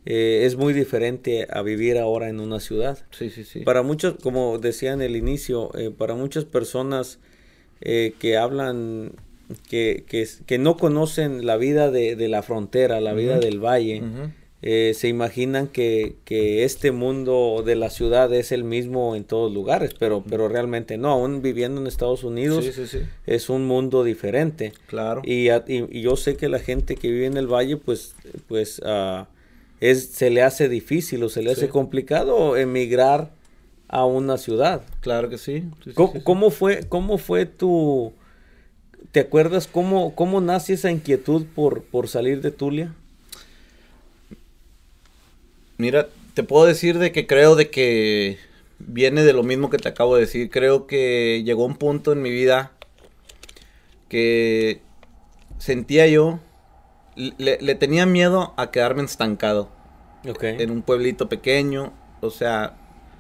[0.06, 3.00] eh, es muy diferente a vivir ahora en una ciudad.
[3.12, 3.62] Sí, sí, sí.
[3.62, 7.20] Para muchos, como decía en el inicio, eh, para muchas personas
[7.82, 9.14] que hablan
[9.70, 14.04] que, que, que, no conocen la vida de, la frontera, la vida del valle,
[14.64, 19.52] eh, se imaginan que, que, este mundo de la ciudad es el mismo en todos
[19.52, 22.70] lugares, pero, pero realmente no, aún viviendo en Estados Unidos
[23.26, 24.74] es un mundo diferente.
[24.86, 25.24] Claro.
[25.26, 28.16] Y, y, yo sé que la gente que vive en el valle, pues,
[28.48, 29.26] pues uh,
[29.80, 33.32] es, se le hace difícil o se le hace complicado emigrar
[33.88, 34.84] a una ciudad.
[35.02, 35.66] Claro que sí.
[35.96, 38.14] ¿Cómo, fue, ¿Cómo fue tu...
[39.12, 42.94] ¿Te acuerdas cómo, cómo nace esa inquietud por, por salir de Tulia?
[45.78, 48.38] Mira, te puedo decir de que creo de que
[48.80, 50.50] viene de lo mismo que te acabo de decir.
[50.50, 52.72] Creo que llegó un punto en mi vida
[54.08, 54.82] que
[55.58, 56.40] sentía yo,
[57.16, 59.70] le, tenía miedo a quedarme estancado.
[60.24, 62.78] En un pueblito pequeño, o sea,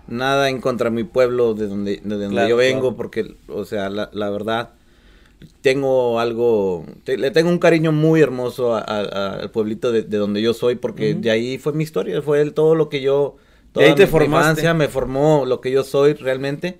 [0.08, 3.90] nada en contra de mi pueblo de donde, de donde yo vengo, porque, o sea,
[3.90, 4.70] la, la verdad,
[5.62, 11.14] tengo algo, le tengo un cariño muy hermoso al pueblito de, donde yo soy, porque
[11.14, 13.38] de ahí fue mi historia, fue el, todo lo que yo,
[13.72, 16.80] toda ahí te mi infancia me formó lo que yo soy realmente.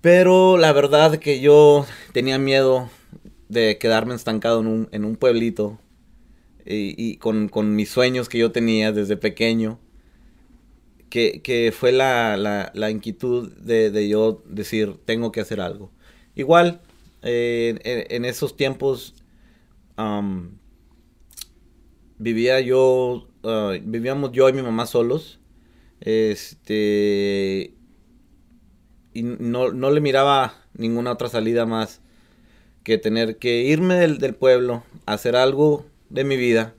[0.00, 2.90] Pero la verdad que yo tenía miedo
[3.48, 5.78] de quedarme estancado en un, en un pueblito
[6.64, 9.78] y, con, con, mis sueños que yo tenía desde pequeño,
[11.08, 15.92] que, que fue la, la, la inquietud de, de yo decir, tengo que hacer algo.
[16.34, 16.80] Igual,
[17.22, 19.14] en, esos tiempos
[22.18, 25.40] vivía yo, ah, vivíamos yo y mi mamá solos.
[26.00, 27.74] Este,
[29.14, 32.00] y no, le miraba ninguna otra salida más
[32.82, 36.74] que tener que irme del, pueblo, hacer algo de mi vida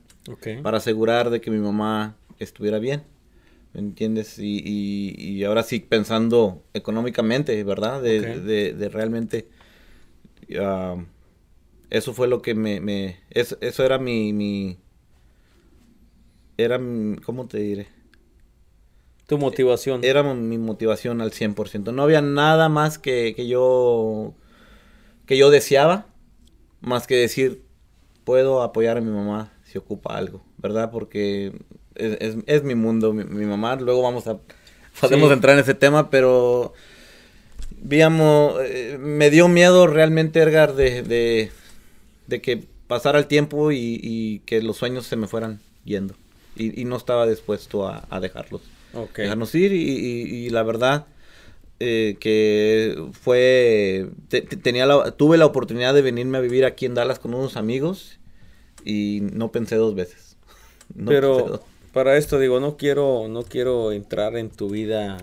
[0.62, 3.02] para asegurar de que mi mamá estuviera bien.
[3.72, 4.38] ¿Me entiendes?
[4.38, 8.00] Y, y, ahora sí pensando económicamente, ¿verdad?
[8.02, 9.48] De, de realmente
[11.90, 12.80] eso fue lo que me...
[12.80, 14.78] me eso, era mi, mi...
[16.56, 17.88] Era mi, ¿Cómo te diré?
[19.26, 20.04] Tu motivación.
[20.04, 21.92] Era mi motivación al 100%.
[21.92, 24.34] No había nada más que, que yo...
[25.26, 26.06] Que yo deseaba.
[26.80, 27.64] Más que decir,
[28.24, 30.90] puedo apoyar a mi mamá si ocupa algo, ¿verdad?
[30.90, 31.52] Porque
[31.94, 33.76] es, es, mi mundo, mi, mamá.
[33.76, 34.38] Luego vamos a...
[35.00, 36.72] Podemos entrar en ese tema, pero
[37.86, 41.02] Víamos, eh, me dio miedo realmente, Edgar, de,
[42.26, 46.14] de, que pasara el tiempo y, que los sueños se me fueran yendo.
[46.56, 48.62] Y, no estaba dispuesto a, dejarlos.
[49.14, 51.04] Dejarnos ir y, la verdad
[51.78, 54.08] eh, que fue,
[54.62, 58.18] tenía la, tuve la oportunidad de venirme a vivir aquí en Dallas con unos amigos
[58.82, 60.38] y no pensé dos veces.
[61.06, 65.22] Pero para esto digo, no quiero, no quiero entrar en tu vida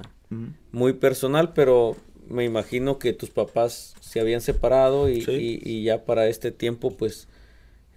[0.72, 1.98] muy personal, pero
[2.32, 7.28] me imagino que tus papás se habían separado y, ya para este tiempo, pues,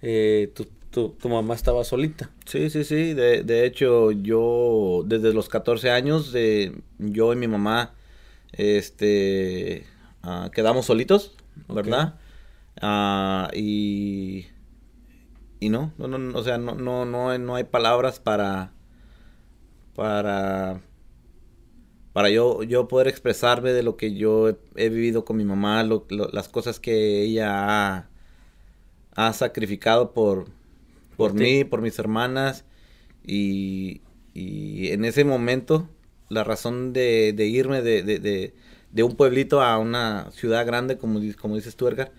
[0.01, 0.51] eh,
[0.91, 2.29] tu, mamá estaba solita.
[2.45, 3.13] Sí, sí, sí.
[3.13, 7.93] De, hecho, yo desde los 14 años, de, yo y mi mamá,
[8.53, 9.85] este,
[10.23, 11.35] ah, quedamos solitos,
[11.67, 12.15] ¿verdad?
[12.81, 14.47] Ah, y,
[15.59, 18.71] y no, no, no, o sea, no, no, no, no hay palabras para,
[19.95, 20.81] para
[22.15, 24.47] para yo, yo poder expresarme de lo que yo
[24.77, 28.07] he, vivido con mi mamá, las cosas que ella
[29.17, 30.45] ha, sacrificado por,
[31.17, 32.63] por mí, por mis hermanas.
[33.21, 33.99] Y,
[34.33, 35.89] en ese momento,
[36.29, 38.53] la razón de, irme de,
[39.03, 42.13] un pueblito a una ciudad grande, como, como dices tú, Edgar,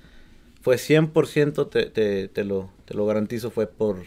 [0.60, 4.02] fue 100%, te, te, te, lo, te lo garantizo, fue por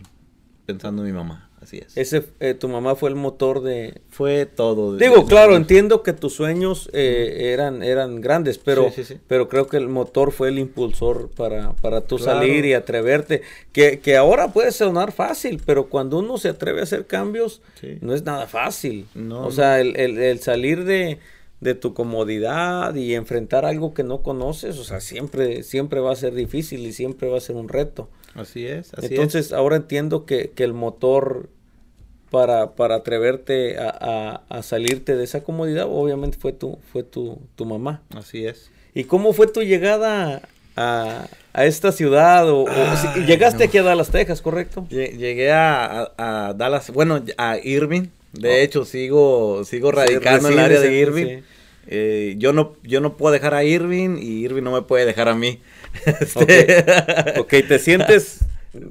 [0.68, 1.49] pensando en mi mamá.
[1.70, 1.96] Así es.
[1.96, 4.02] Ese, eh, tu mamá fue el motor de...
[4.10, 4.98] Fue todo.
[4.98, 8.92] Digo, claro, entiendo que tus sueños eh, eran, eran grandes, pero,
[9.28, 13.44] pero creo que el motor fue el impulsor para, para tú salir y atreverte.
[13.72, 17.62] Que, que, ahora puede sonar fácil, pero cuando uno se atreve a hacer cambios,
[18.02, 19.06] no es nada fácil.
[19.32, 21.20] o sea, el, el, el salir de,
[21.62, 26.16] de tu comodidad y enfrentar algo que no conoces, o sea, siempre, siempre va a
[26.16, 28.10] ser difícil y siempre va a ser un reto.
[28.36, 31.50] Así es, así Entonces, ahora entiendo que, el motor
[32.30, 38.02] para, para atreverte a, salirte de esa comodidad, obviamente fue tu, fue tu, tu mamá.
[38.16, 38.72] Así es.
[38.94, 40.42] ¿Y cómo fue tu llegada
[40.76, 42.50] a, esta ciudad?
[42.50, 42.66] O,
[43.26, 44.86] llegaste aquí a Dallas, Texas, ¿correcto?
[44.90, 48.08] Llegué a, Dallas, bueno, a Irving.
[48.34, 48.54] De oh.
[48.54, 51.42] hecho, sigo, sigo radicando en el área de Irving.
[51.92, 55.28] Eh, yo, no, yo no puedo dejar a Irving y Irving no me puede dejar
[55.30, 55.60] a mí.
[56.06, 56.86] Este,
[57.40, 58.42] ok, te sientes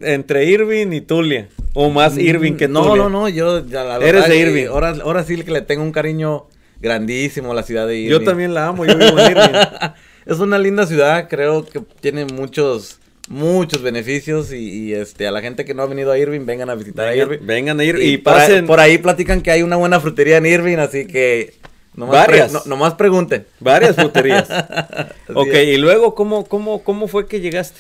[0.03, 1.49] entre Irving y Tulia.
[1.81, 4.09] O más mm, Irving que no, No, no, no, yo ya la verdad.
[4.09, 4.67] Eres de Irving.
[4.67, 6.47] Ahora, ahora sí que le tengo un cariño
[6.81, 8.11] grandísimo a la ciudad de Irving.
[8.11, 9.55] Yo también la amo, yo vivo en Irving.
[10.27, 15.65] es una linda ciudad, creo que tiene muchos muchos beneficios y, este a la gente
[15.65, 17.39] que no ha venido a Irving vengan a visitar a Irving.
[17.43, 18.67] Vengan a ir y, pasen.
[18.67, 21.55] Por ahí, platican que hay una buena frutería en Irving, así que
[21.95, 22.67] nomás, Varias.
[22.67, 23.47] nomás pregunten.
[23.61, 24.49] Varias fruterías.
[25.33, 27.79] ok, y luego cómo cómo cómo fue que llegaste?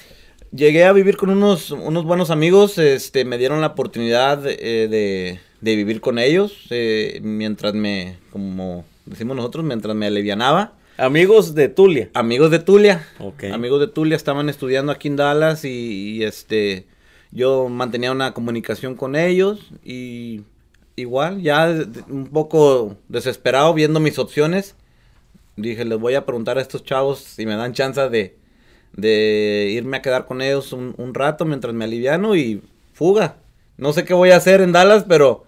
[0.50, 5.40] Llegué a vivir con unos unos buenos amigos, este me dieron la oportunidad eh, de,
[5.60, 10.72] de, vivir con ellos eh, mientras me como decimos nosotros, mientras me alivianaba.
[10.96, 12.10] Amigos de Tulia.
[12.14, 13.06] Amigos de Tulia.
[13.52, 16.86] Amigos de Tulia estaban estudiando aquí en Dallas y, este
[17.30, 20.44] yo mantenía una comunicación con ellos y
[20.96, 21.68] igual ya
[22.08, 24.76] un poco desesperado viendo mis opciones
[25.56, 28.38] dije les voy a preguntar a estos chavos si me dan chance de,
[28.92, 33.36] de irme a quedar con ellos un, un, rato mientras me aliviano y fuga
[33.76, 35.44] no sé qué voy a hacer en Dallas pero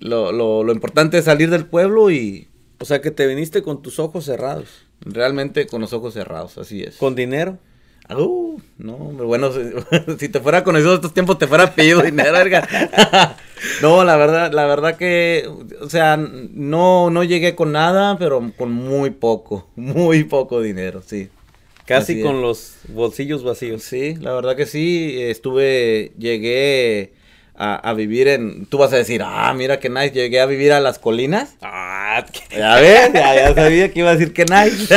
[0.00, 2.48] lo, lo, lo importante es salir del pueblo y
[2.80, 4.86] o sea que te viniste con tus ojos cerrados.
[5.00, 6.96] Realmente con los ojos cerrados, así es.
[6.96, 7.58] ¿Con dinero?
[8.10, 9.50] Uh, no, bueno,
[10.18, 12.66] si, te fuera conocido estos tiempos te fuera pedido dinero, verga.
[13.82, 15.46] no, la verdad, la verdad que,
[15.80, 21.28] o sea, no, no llegué con nada, pero con muy poco, muy poco dinero, sí.
[21.88, 23.82] Casi con los bolsillos vacíos.
[23.82, 27.14] Sí, la verdad que sí, estuve, llegué
[27.54, 28.66] a, vivir en.
[28.66, 31.56] Tú vas a decir, ah, mira qué nice, llegué a vivir a las colinas.
[31.62, 34.94] Ah, ya ves, ya, sabía que iba a decir que nice.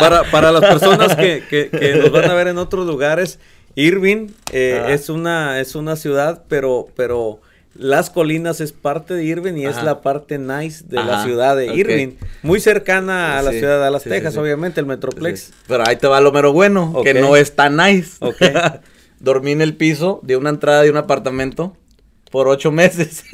[0.00, 3.38] para, para las personas que, que, nos van a ver en otros lugares,
[3.76, 7.40] Irving eh, es, una, es una ciudad, pero, pero
[7.78, 11.74] las colinas es parte de Irving y es la parte nice de la ciudad de
[11.74, 12.16] Irving.
[12.42, 15.52] Muy cercana a la ciudad de Dallas, Texas, obviamente, el Metroplex.
[15.66, 18.16] Pero ahí te va lo mero bueno, que no es tan nice.
[18.20, 18.52] Okay.
[19.20, 21.76] dormí en el piso de una entrada de un apartamento
[22.30, 23.24] por ocho meses.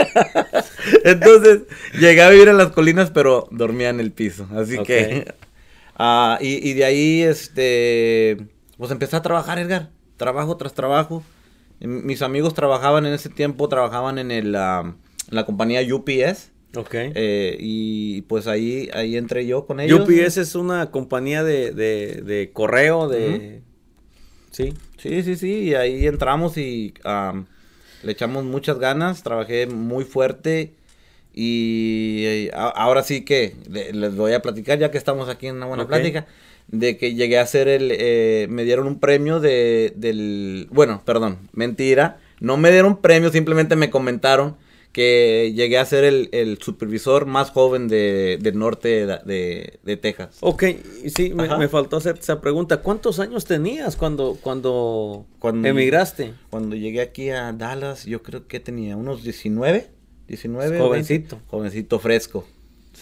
[1.04, 1.62] Entonces,
[1.98, 4.46] llegué a vivir en las colinas, pero dormía en el piso.
[4.54, 5.32] Así que.
[5.96, 8.48] Uh, y, de ahí, este.
[8.76, 9.90] Pues empecé a trabajar, Edgar.
[10.16, 11.22] Trabajo tras trabajo.
[11.86, 14.94] Mis amigos trabajaban en ese tiempo, trabajaban en el, la
[15.46, 16.50] compañía UPS.
[16.76, 16.94] Ok.
[16.94, 20.00] Eh, y pues ahí, ahí entré yo con ellos.
[20.00, 23.62] UPS es una compañía de, de, de correo, de.
[24.50, 24.74] Sí.
[24.98, 26.94] Sí, sí, sí, y ahí entramos y
[28.02, 30.72] le echamos muchas ganas, trabajé muy fuerte
[31.34, 35.66] y eh, ahora sí que les voy a platicar, ya que estamos aquí en una
[35.66, 36.26] buena plática,
[36.68, 41.38] de que llegué a ser el, eh, me dieron un premio de, del, bueno, perdón,
[41.52, 44.56] mentira, no me dieron premio, simplemente me comentaron
[44.94, 50.36] que llegué a ser el, supervisor más joven de, del norte de, de, Texas.
[50.40, 50.62] Ok,
[51.14, 52.76] sí, me, faltó hacer esa pregunta.
[52.76, 56.34] ¿Cuántos años tenías cuando, cuando, cuando emigraste?
[56.48, 59.88] Cuando llegué aquí a Dallas, yo creo que tenía unos 19,
[60.28, 60.78] 19.
[60.78, 61.40] Jovencito.
[61.48, 62.46] jovencito fresco.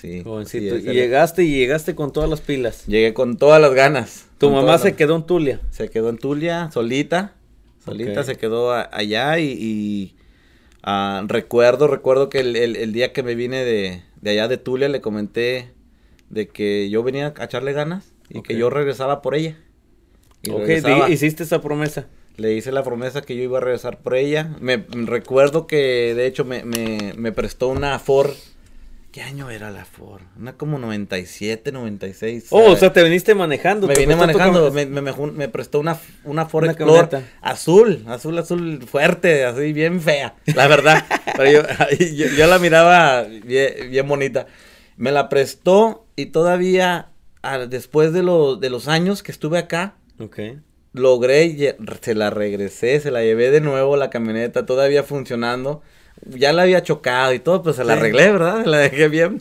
[0.02, 0.22] Sí.
[0.22, 0.76] Jovencito.
[0.76, 2.84] y llegaste y llegaste con todas las pilas.
[2.86, 4.26] Llegué con todas las ganas.
[4.36, 5.60] ¿Tu mamá se quedó en Tulia?
[5.70, 7.32] Se quedó en Tulia, solita.
[7.82, 10.14] Solita se quedó allá y
[10.82, 15.70] Ah, recuerdo, recuerdo que el, día que me vine de, allá de Tulia le comenté
[16.28, 19.56] de que yo venía a echarle ganas y que yo regresaba por ella.
[20.42, 22.08] Y hiciste esa promesa.
[22.36, 24.56] Le hice la promesa que yo iba a regresar por ella.
[24.60, 28.32] Me recuerdo que de hecho me, me, me prestó una Ford
[29.12, 30.22] ¿Qué año era la Ford?
[30.38, 32.46] Una como 97, 96.
[32.48, 33.86] Oh, o sea, te viniste manejando.
[33.86, 39.44] Me vine manejando, me, me, me, prestó una, una Ford Explorer azul, azul, azul, fuerte,
[39.44, 41.04] así bien fea, la verdad.
[41.36, 44.46] Pero yo, yo, la miraba bien, bonita.
[44.96, 47.10] Me la prestó y todavía,
[47.68, 50.58] después de, lo, de los años que estuve acá, okay.
[50.94, 55.82] logré, se la regresé, se la llevé de nuevo la camioneta, todavía funcionando
[56.26, 58.62] ya la había chocado y todo, pues se la arreglé, ¿verdad?
[58.64, 59.40] Se la dejé bien.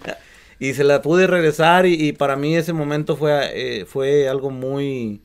[0.59, 5.21] Y se la pude regresar y, para mí ese momento fue, eh, fue algo muy...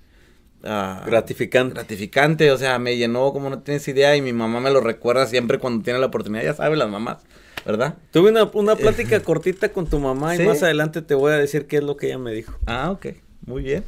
[0.64, 1.74] Ah, gratificante.
[1.74, 5.26] Gratificante, o sea, me llenó como no tienes idea y mi mamá me lo recuerda
[5.26, 7.18] siempre cuando tiene la oportunidad, ya sabe las mamás,
[7.64, 7.96] ¿verdad?
[8.10, 11.66] Tuve una, una plática cortita con tu mamá y más adelante te voy a decir
[11.66, 12.58] qué es lo que ella me dijo.
[12.66, 13.08] Ah, ok,
[13.44, 13.84] muy bien.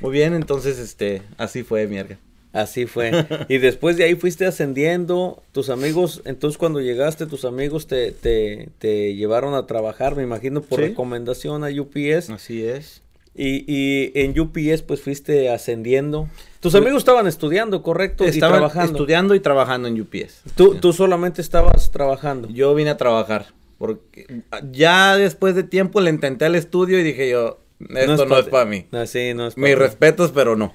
[0.00, 2.18] Muy bien, entonces, este, así fue, mierda.
[2.52, 3.26] Así fue.
[3.48, 5.42] y después de ahí fuiste ascendiendo.
[5.52, 10.62] Tus amigos, entonces cuando llegaste, tus amigos te, te, te llevaron a trabajar, me imagino,
[10.62, 12.30] por recomendación a UPS.
[12.30, 13.02] Así es.
[13.34, 16.28] Y, y, en UPS pues fuiste ascendiendo.
[16.58, 18.24] Tus amigos estaban estudiando, ¿correcto?
[18.24, 18.92] Estaban y trabajando.
[18.98, 20.42] estudiando y trabajando en UPS.
[20.56, 22.48] ¿Tú, tú solamente estabas trabajando.
[22.48, 23.46] Yo vine a trabajar.
[23.78, 28.46] Porque ya después de tiempo le intenté al estudio y dije yo, esto no es,
[28.48, 28.86] para mí.
[28.90, 30.74] No, no es Mis respetos, pero no.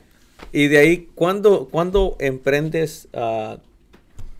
[0.52, 3.58] Y de ahí, ¿cuándo, cuando emprendes uh,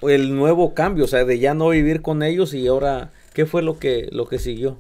[0.08, 1.06] el nuevo cambio?
[1.06, 4.28] O sea, de ya no vivir con ellos y ahora, ¿qué fue lo que, lo
[4.28, 4.80] que siguió?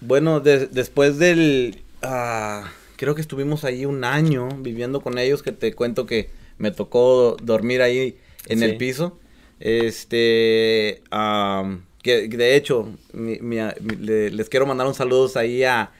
[0.00, 1.78] Bueno, después del...
[2.02, 6.70] Uh, creo que estuvimos ahí un año viviendo con ellos, que te cuento que me
[6.70, 8.16] tocó dormir ahí
[8.48, 9.18] en el piso.
[9.60, 11.02] Este,
[12.02, 15.92] que de hecho, les quiero mandar un saludo ahí a,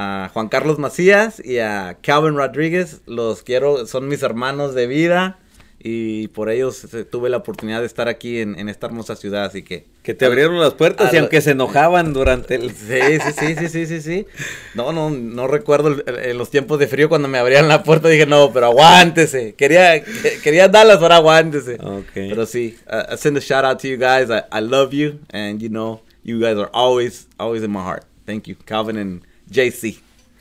[0.00, 3.02] a Juan Carlos Macías y a Calvin Rodríguez.
[3.06, 5.38] Los quiero, son mis hermanos de vida
[5.82, 9.62] y por ellos este, tuve la oportunidad de estar aquí en, esta hermosa ciudad, así
[9.62, 9.86] que...
[10.02, 12.70] Que te abrieron las puertas y aunque se enojaban durante el...
[12.70, 14.26] Sí, sí, sí, sí, sí, sí, sí.
[14.74, 18.26] No, no, no recuerdo en los tiempos de frío cuando me abrían la puerta, dije,
[18.26, 19.54] no, pero aguántese.
[19.54, 20.02] Quería,
[20.42, 21.78] quería darlas, pero aguántese.
[21.80, 22.28] Okay.
[22.28, 24.28] Pero sí, I send a shout out to you guys.
[24.30, 28.04] I, I love you and you know, you guys are always, always in my heart.
[28.26, 29.98] Thank you, Calvin and JC.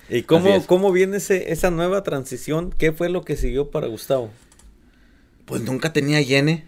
[0.10, 2.74] ¿Y cómo, cómo viene ese, esa nueva transición?
[2.78, 4.32] ¿Qué fue lo que siguió para Gustavo?
[5.50, 6.63] pues nunca tenía llene.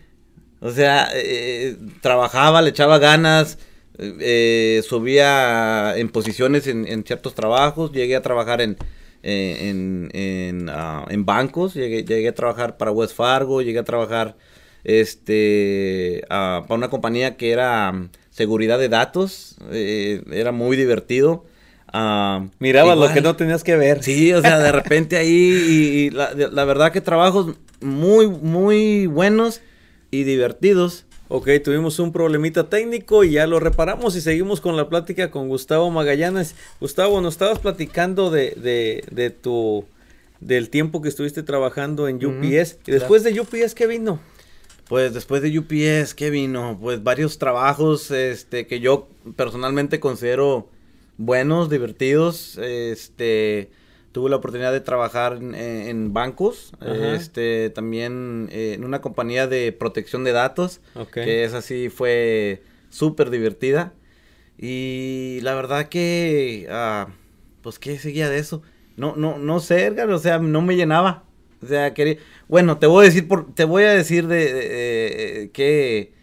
[0.59, 3.59] O sea, eh, trabajaba, le echaba ganas,
[3.97, 8.77] eh, subía en posiciones en, ciertos trabajos, llegué a trabajar en,
[9.21, 14.35] en, ah, en, bancos, llegué, llegué, a trabajar para West Fargo, llegué a trabajar
[14.83, 21.45] este, ah, para una compañía que era mm, seguridad de datos, eh, era muy divertido.
[21.93, 24.03] Uh, Mirabas lo que no tenías que ver.
[24.03, 29.61] Sí, o sea, de repente ahí, y, la, la, verdad que trabajos muy, muy buenos
[30.09, 31.05] y divertidos.
[31.27, 35.47] Ok, tuvimos un problemita técnico y ya lo reparamos y seguimos con la plática con
[35.47, 36.55] Gustavo Magallanes.
[36.81, 39.85] Gustavo, nos estabas platicando de, de, de tu
[40.41, 42.79] del tiempo que estuviste trabajando en UPS.
[42.85, 44.19] ¿Y después de UPS qué vino?
[44.89, 46.77] Pues después de UPS, ¿qué vino?
[46.81, 50.67] Pues varios trabajos este, que yo personalmente considero
[51.17, 52.57] buenos, divertidos.
[52.57, 53.71] Este,
[54.11, 60.23] tuve la oportunidad de trabajar en, bancos, este, también eh, en una compañía de protección
[60.23, 60.81] de datos,
[61.13, 63.93] que esa sí fue súper divertida.
[64.57, 67.09] Y la verdad que, uh,
[67.61, 68.61] pues, ¿qué seguía de eso?
[68.95, 71.23] No, no, no sé, Edgar, o sea, no me llenaba.
[71.63, 72.17] O sea, quería...
[72.47, 76.13] Bueno, te voy a decir, por, te voy a decir de, que,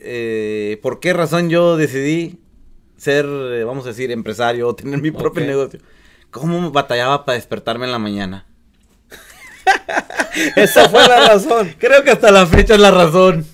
[0.00, 2.38] eh, por qué razón yo decidí
[2.98, 3.26] ser,
[3.64, 5.80] vamos a decir, empresario o tener mi propio negocio.
[6.30, 8.46] ¿Cómo batallaba para despertarme en la mañana?
[10.56, 11.74] Esa fue la razón.
[11.78, 13.46] Creo que hasta la fecha es la razón.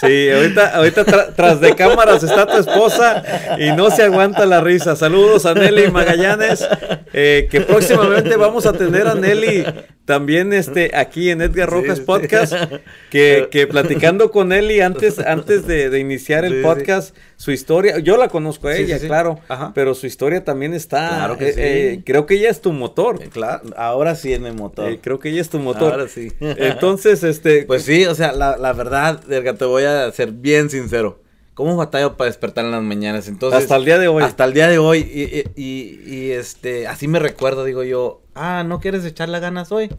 [0.00, 3.22] Sí, ahorita, ahorita tras de cámaras está tu esposa
[3.58, 4.96] y no se aguanta la risa.
[4.96, 6.66] Saludos a Nelly Magallanes,
[7.12, 9.64] eh, que próximamente vamos a tener a Nelly
[10.06, 12.54] también este, aquí en Edgar Rojas Podcast,
[13.10, 18.28] Que, que, platicando con Nelly antes, antes de, iniciar el podcast, su historia, yo la
[18.28, 19.40] conozco a ella, claro,
[19.74, 23.18] pero su historia también está, claro que eh, eh, creo que ella es tu motor.
[23.30, 24.96] Claro, ahora sí es mi motor.
[25.00, 25.92] creo que ella es tu motor.
[25.92, 26.32] Ahora sí.
[26.40, 27.64] Entonces, este...
[27.64, 29.20] Pues sí, o sea, la, la verdad,
[29.54, 31.20] te voy a ser bien sincero.
[31.54, 33.28] ¿Cómo batallo para despertar en las mañanas?
[33.28, 34.22] Entonces, hasta el día de hoy.
[34.22, 34.98] Hasta el día de hoy.
[34.98, 39.90] Y, y, este, así me recuerdo, digo yo, ah, ¿no quieres echarle ganas hoy?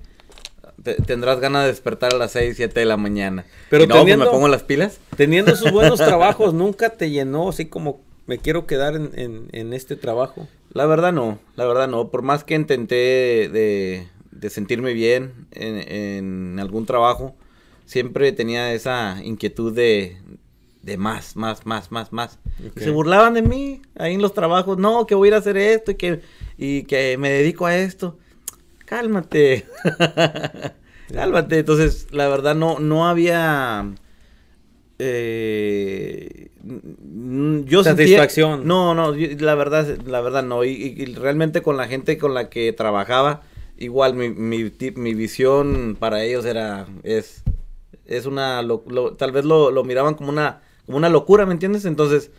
[1.05, 3.45] tendrás ganas de despertar a las 6, 7 de la mañana.
[3.69, 4.99] Pero no, pues, teniendo, me pongo las pilas.
[5.15, 9.95] Teniendo esos buenos trabajos, ¿nunca te llenó así como me quiero quedar en, en, este
[9.95, 10.47] trabajo?
[10.71, 12.09] La verdad no, la verdad no.
[12.09, 17.35] Por más que intenté de, de sentirme bien en, en algún trabajo,
[17.87, 20.17] siempre tenía esa inquietud de,
[20.83, 22.39] de más, más, más, más, más.
[22.75, 24.77] Se burlaban de mí ahí en los trabajos.
[24.77, 26.21] No, que voy a ir a hacer esto y que,
[26.57, 28.19] y que me dedico a esto.
[28.85, 29.65] Cálmate.
[31.13, 31.59] Cálmate.
[31.59, 33.95] Entonces, la verdad, no, no había.
[34.99, 36.49] Eh,
[37.65, 38.67] yo satisfacción.
[38.67, 40.63] no, no, la verdad, la verdad no.
[40.65, 43.43] Y, realmente con la gente con la que trabajaba,
[43.77, 47.43] igual mi, mi, mi visión para ellos era, es,
[48.07, 48.65] es una,
[49.17, 51.85] tal vez lo, miraban como una, como una locura, ¿me entiendes?
[51.85, 52.31] Entonces,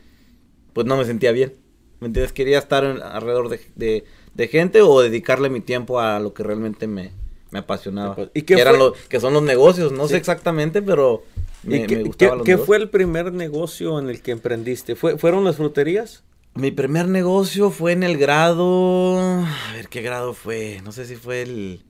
[0.73, 1.55] pues no me sentía bien,
[2.01, 2.33] ¿me entiendes?
[2.33, 4.05] Quería estar alrededor de,
[4.35, 7.13] de, gente o dedicarle mi tiempo a lo que realmente me,
[7.51, 8.17] me apasionaba.
[8.35, 8.77] ¿Y qué que, eran
[9.09, 11.23] que son los negocios, no sé exactamente, pero
[11.63, 14.97] me, qué, me ¿qué, fue el primer negocio en el que emprendiste?
[14.97, 16.25] ¿Fue, ¿Fueron las fruterías?
[16.55, 21.15] Mi primer negocio fue en el grado, a ver qué grado fue, no sé si
[21.15, 21.85] fue el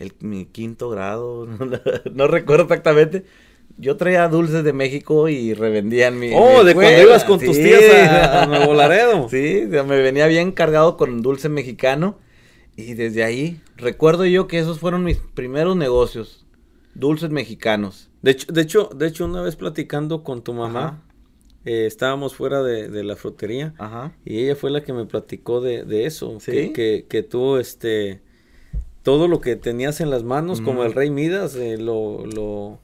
[0.00, 1.46] el, mi quinto grado,
[2.12, 3.24] no, recuerdo exactamente.
[3.76, 6.32] Yo traía dulces de México y revendían mi.
[6.34, 9.28] Oh, de cuando ibas con tus tías a, Nuevo Laredo.
[9.28, 12.18] Sí, me venía bien cargado con dulce mexicano.
[12.76, 16.46] Y desde ahí, recuerdo yo que esos fueron mis primeros negocios.
[16.94, 18.10] Dulces mexicanos.
[18.22, 21.02] De hecho, de hecho, de hecho una vez platicando con tu mamá,
[21.64, 23.74] eh, estábamos fuera de, la frutería.
[23.78, 24.12] Ajá.
[24.24, 26.38] Y ella fue la que me platicó de, de eso.
[26.40, 26.72] ¿Sí?
[26.72, 28.22] Que, que tú, este
[29.02, 32.78] todo lo que tenías en las manos, como el rey Midas, eh, lo, lo,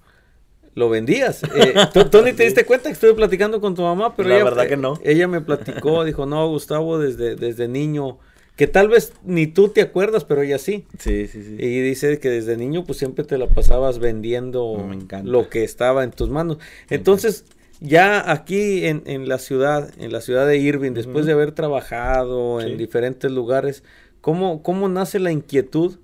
[0.75, 1.43] lo, vendías.
[1.55, 1.75] Eh,
[2.11, 4.67] tú, ni te diste cuenta que estuve platicando con tu mamá, pero La ella, verdad
[4.67, 4.99] que no.
[5.05, 8.19] ella me platicó, dijo, no, Gustavo, desde, desde niño
[8.57, 10.87] que tal vez ni tú te acuerdas, pero ella sí.
[10.99, 11.57] Sí, sí, sí.
[11.59, 14.89] Y dice que desde niño pues siempre te la pasabas vendiendo
[15.25, 16.57] lo que estaba en tus manos.
[16.89, 17.45] Entonces,
[17.81, 22.63] ya aquí en, en, la ciudad, en la ciudad de Irving, después de haber trabajado
[22.63, 23.85] en diferentes lugares,
[24.23, 25.99] ¿cómo, ¿cómo nace la inquietud?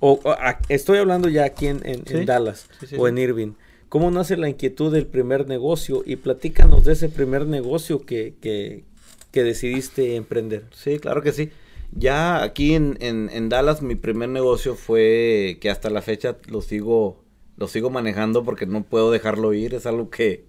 [0.00, 0.20] O,
[0.68, 3.52] estoy hablando ya aquí en, en, Dallas o en Irving.
[3.88, 6.02] ¿Cómo nace la inquietud del primer negocio?
[6.04, 8.84] Y platícanos de ese primer negocio que, que,
[9.32, 10.64] que decidiste emprender.
[10.72, 11.50] Sí, claro que sí.
[11.92, 17.24] Ya aquí en, en, Dallas mi primer negocio fue que hasta la fecha lo sigo,
[17.56, 20.44] lo sigo manejando porque no puedo dejarlo ir, es algo que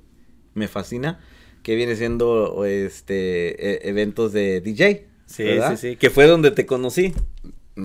[0.53, 1.21] me fascina,
[1.63, 5.07] que viene siendo este e, eventos de DJ.
[5.27, 7.13] Sí, sí, sí, que fue donde te conocí.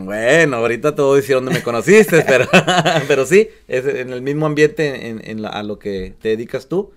[0.03, 2.47] Bueno, ahorita te voy a decir dónde me conociste, pero,
[3.09, 6.93] pero sí, es en el mismo ambiente en, en a lo que te dedicas tú.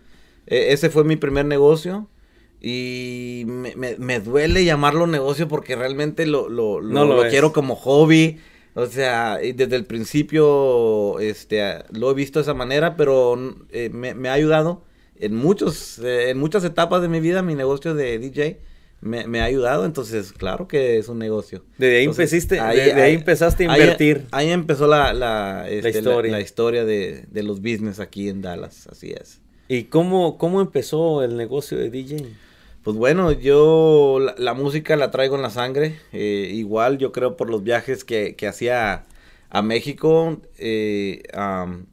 [0.48, 2.08] E, ese fue mi primer negocio.
[2.60, 8.40] Y me, duele llamarlo negocio porque realmente lo, lo, lo, quiero como hobby.
[8.74, 13.38] O sea, desde el principio este, lo he visto de esa manera, pero
[13.72, 14.84] eh, me, ha ayudado
[15.20, 17.44] en, muchos, eh, en muchas etapas de mi vida.
[17.44, 18.60] Mi negocio de DJ
[19.02, 21.64] me, ha ayudado, entonces claro que es un negocio.
[21.78, 24.26] Desde ahí, empezaste, ahí, empezaste a invertir.
[24.32, 28.88] Ahí, empezó la, la, este, historia, la, historia de, de, los business aquí en Dallas,
[28.88, 29.42] así es.
[29.68, 32.26] ¿Y cómo, cómo empezó el negocio de DJ?
[32.88, 36.00] Pues bueno, yo la, música la traigo en la sangre.
[36.14, 39.04] Eh, igual yo creo por los viajes que, hacía
[39.50, 41.24] a México, eh,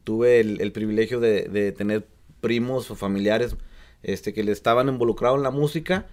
[0.04, 2.06] tuve el, privilegio de, tener
[2.40, 3.56] primos o familiares
[4.04, 6.06] este, que le estaban involucrados en la música.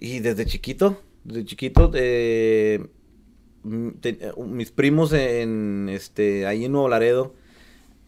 [0.00, 2.86] Y desde chiquito, desde chiquito, eh,
[3.64, 7.34] mis primos en, este, ahí en Nuevo Laredo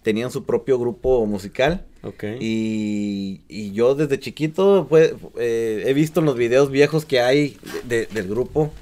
[0.02, 1.86] tenían su propio grupo musical.
[2.02, 2.38] Okay.
[2.40, 7.58] Y, y yo desde chiquito pues, eh, he visto en los videos viejos que hay
[7.84, 8.72] del grupo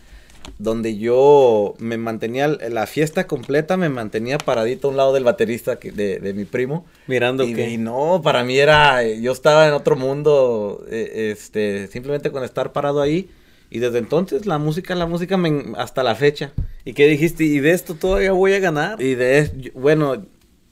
[0.58, 5.76] donde yo me mantenía la fiesta completa, me mantenía paradito a un lado del baterista
[5.76, 6.86] de, de mi primo.
[7.06, 12.30] Mirando y, y no, para mí era, yo estaba en otro mundo, eh, este, simplemente
[12.30, 13.28] con estar parado ahí.
[13.70, 16.52] Y desde entonces la música, la música me, hasta la fecha.
[16.84, 17.44] ¿Y qué dijiste?
[17.44, 19.00] ¿Y de esto todavía voy a ganar?
[19.00, 20.24] Y de, bueno,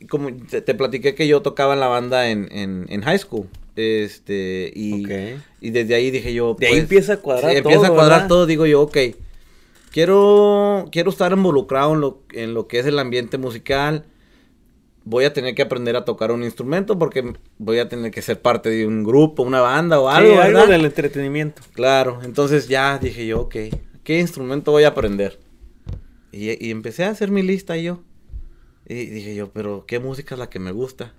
[0.08, 3.48] como te, platiqué que yo tocaba en la banda en, en, high school.
[3.76, 5.06] Este, y,
[5.60, 6.56] y desde ahí dije yo.
[6.58, 7.58] De ahí pues, empieza a cuadrar todo.
[7.58, 8.96] Empieza a cuadrar todo, digo yo, ok.
[9.96, 14.04] Quiero, quiero estar involucrado en lo, en lo que es el ambiente musical.
[15.04, 18.42] Voy a tener que aprender a tocar un instrumento porque voy a tener que ser
[18.42, 20.34] parte de un grupo, una banda o algo.
[20.34, 21.62] Sí, algo del entretenimiento.
[21.72, 23.56] Claro, entonces ya dije yo, ok,
[24.04, 25.40] ¿qué instrumento voy a aprender?
[26.30, 28.02] Y, y empecé a hacer mi lista yo.
[28.86, 31.14] Y dije yo, pero ¿qué música es la que me gusta?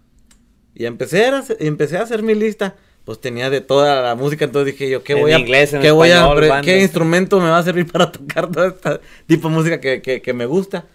[0.76, 2.76] Y empecé a, empecé a hacer mi lista.
[3.08, 5.38] Pues tenía de toda la música, entonces dije yo, ¿qué voy a,
[5.80, 9.56] ¿qué voy a, qué instrumento me va a servir para tocar todo este tipo de
[9.56, 10.88] música que, que, me gusta?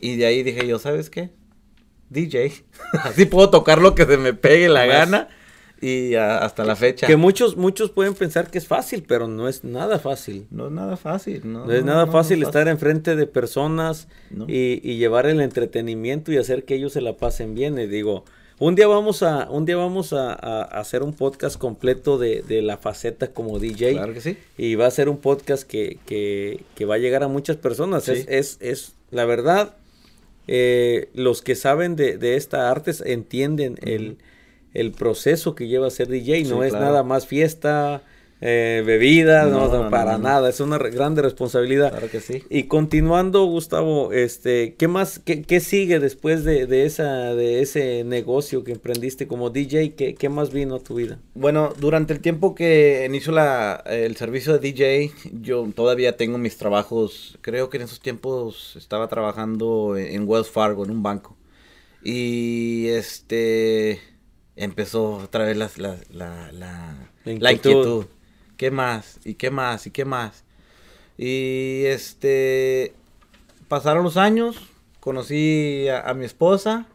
[0.00, 1.28] Y de ahí dije yo, ¿sabes qué?
[2.08, 2.64] DJ.
[3.04, 5.28] Así puedo tocar lo que se me pegue la gana
[5.78, 7.06] y hasta la fecha.
[7.06, 10.46] Que muchos, muchos pueden pensar que es fácil, pero no es nada fácil.
[10.50, 11.70] No es nada fácil, no.
[11.70, 14.08] es nada fácil estar enfrente de personas
[14.46, 17.78] y, y, llevar el entretenimiento y hacer que ellos se la pasen bien.
[17.78, 18.24] Y digo,
[18.58, 22.76] un día vamos a, un día vamos a, hacer un podcast completo de, de, la
[22.76, 23.92] faceta como DJ.
[23.92, 24.36] Claro que sí.
[24.56, 28.08] Y va a ser un podcast que, que, que va a llegar a muchas personas.
[28.08, 29.76] Es, es, es, la verdad,
[30.46, 34.18] eh, los que saben de, de esta arte entienden el
[34.74, 36.44] el proceso que lleva a ser DJ.
[36.44, 38.02] no es nada más fiesta,
[38.40, 40.48] eh, bebida, no, para nada.
[40.48, 41.90] Es una grande responsabilidad.
[41.90, 42.44] Claro que sí.
[42.48, 48.72] Y continuando, Gustavo, este, ¿qué más, qué, sigue después de, esa, de ese negocio que
[48.72, 49.94] emprendiste como DJ?
[49.94, 51.18] ¿Qué, ¿Qué, más vino a tu vida?
[51.34, 56.56] Bueno, durante el tiempo que inició la, el servicio de DJ, yo todavía tengo mis
[56.56, 57.38] trabajos.
[57.40, 61.36] Creo que en esos tiempos estaba trabajando en Wells Fargo, en un banco.
[62.04, 64.00] Y este
[64.54, 65.70] empezó otra vez la,
[66.10, 68.06] la, la, inquietud.
[68.58, 69.20] ¿Qué más?
[69.24, 69.86] ¿Y qué más?
[69.86, 70.44] ¿Y qué más?
[71.16, 72.92] Y este,
[73.68, 74.56] pasaron los años,
[74.98, 76.88] conocí a, mi esposa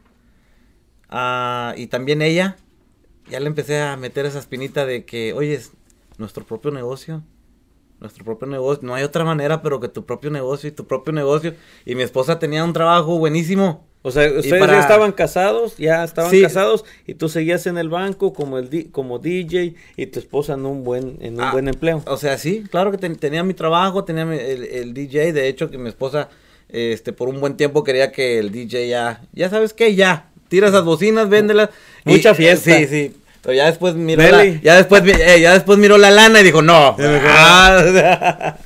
[1.76, 2.56] y también ella.
[3.30, 5.58] Ya le empecé a meter esa espinita de que, oye,
[6.18, 7.22] nuestro propio negocio.
[7.98, 8.86] Nuestro propio negocio.
[8.86, 11.54] No hay otra manera, pero que tu propio negocio y tu propio negocio.
[11.86, 16.30] Y mi esposa tenía un trabajo buenísimo o sea, ustedes ya estaban casados, ya estaban
[16.42, 20.66] casados y tú seguías en el banco como el como DJ y tu esposa en
[20.66, 22.02] un buen en un ah, buen empleo.
[22.06, 25.88] O sea, sí, claro que tenía mi trabajo, tenía el, DJ, de hecho que mi
[25.88, 26.28] esposa
[26.68, 30.68] este por un buen tiempo quería que el DJ ya ya sabes qué, ya tira
[30.68, 31.70] esas bocinas, véndelas.
[32.04, 32.76] Mucha fiesta.
[32.76, 33.16] Sí, sí.
[33.40, 36.94] Pero ya después miró la, ya después ya después miró la lana y dijo, "No."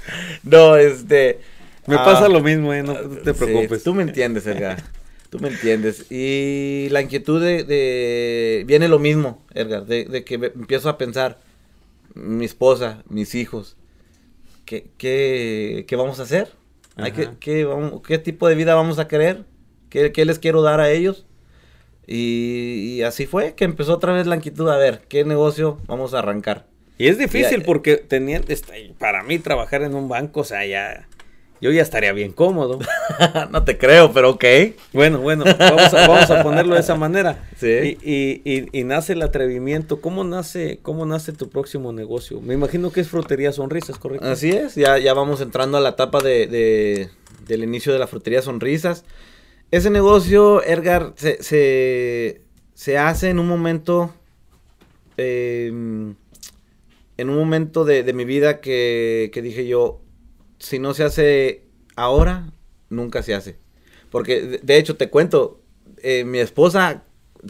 [0.43, 1.39] no, este
[1.86, 3.84] Me pasa lo mismo, eh, no te preocupes.
[3.84, 4.97] tú me entiendes, Edgar.
[5.30, 6.10] Tú me entiendes.
[6.10, 11.38] Y la inquietud de, viene lo mismo, Edgar, de, que empiezo a pensar,
[12.14, 13.76] mi esposa, mis hijos,
[14.64, 16.48] ¿qué, qué, qué vamos a hacer?
[16.96, 19.44] Hay que, qué, vamos, ¿Qué tipo de vida vamos a querer?
[19.90, 21.26] ¿Qué, ¿Qué, les quiero dar a ellos?
[22.06, 26.20] Y, así fue que empezó otra vez la inquietud, a ver, ¿qué negocio vamos a
[26.20, 26.66] arrancar?
[26.96, 31.06] Y es difícil porque tenía, este, para mí trabajar en un banco, o sea, ya
[31.61, 32.78] yo ya estaría bien cómodo.
[33.50, 34.44] no te creo, pero ok.
[34.92, 37.48] Bueno, bueno, vamos a, ponerlo de esa manera.
[37.56, 37.98] Sí.
[38.02, 40.00] Y, nace el atrevimiento.
[40.00, 42.40] ¿Cómo nace, ¿Cómo nace tu próximo negocio?
[42.40, 44.26] Me imagino que es Frutería Sonrisas, ¿correcto?
[44.26, 47.09] Así es, ya, ya vamos entrando a la etapa de,
[47.46, 49.04] del inicio de la Frutería Sonrisas.
[49.70, 51.42] Ese negocio, Edgar, se,
[52.74, 54.14] se, hace en un momento...
[55.16, 56.14] Em,
[57.16, 60.00] en un momento de, de mi vida que, que dije yo,
[60.59, 61.64] si no se hace
[61.96, 62.50] ahora,
[62.90, 63.56] nunca se hace.
[64.11, 65.61] Porque, de hecho, te cuento,
[66.02, 67.02] eh, mi esposa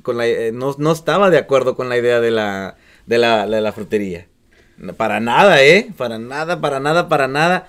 [0.02, 3.60] con la, eh, no, estaba de acuerdo con la idea de la, de la, de
[3.60, 4.26] la frutería.
[4.96, 5.88] Para nada, ¿eh?
[5.96, 7.68] Para nada, para nada, para nada.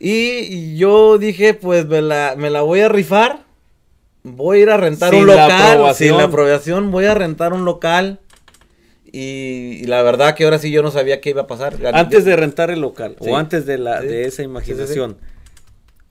[0.00, 3.44] Y yo dije, pues me la, me la voy a rifar.
[4.22, 5.94] Voy a ir a rentar un local.
[5.94, 8.20] sin la aprobación, voy a rentar un local.
[9.16, 11.76] Y, la verdad que ahora sí yo no sabía qué iba a pasar.
[11.92, 15.18] Antes de rentar el local o antes de, la, de esa imaginación,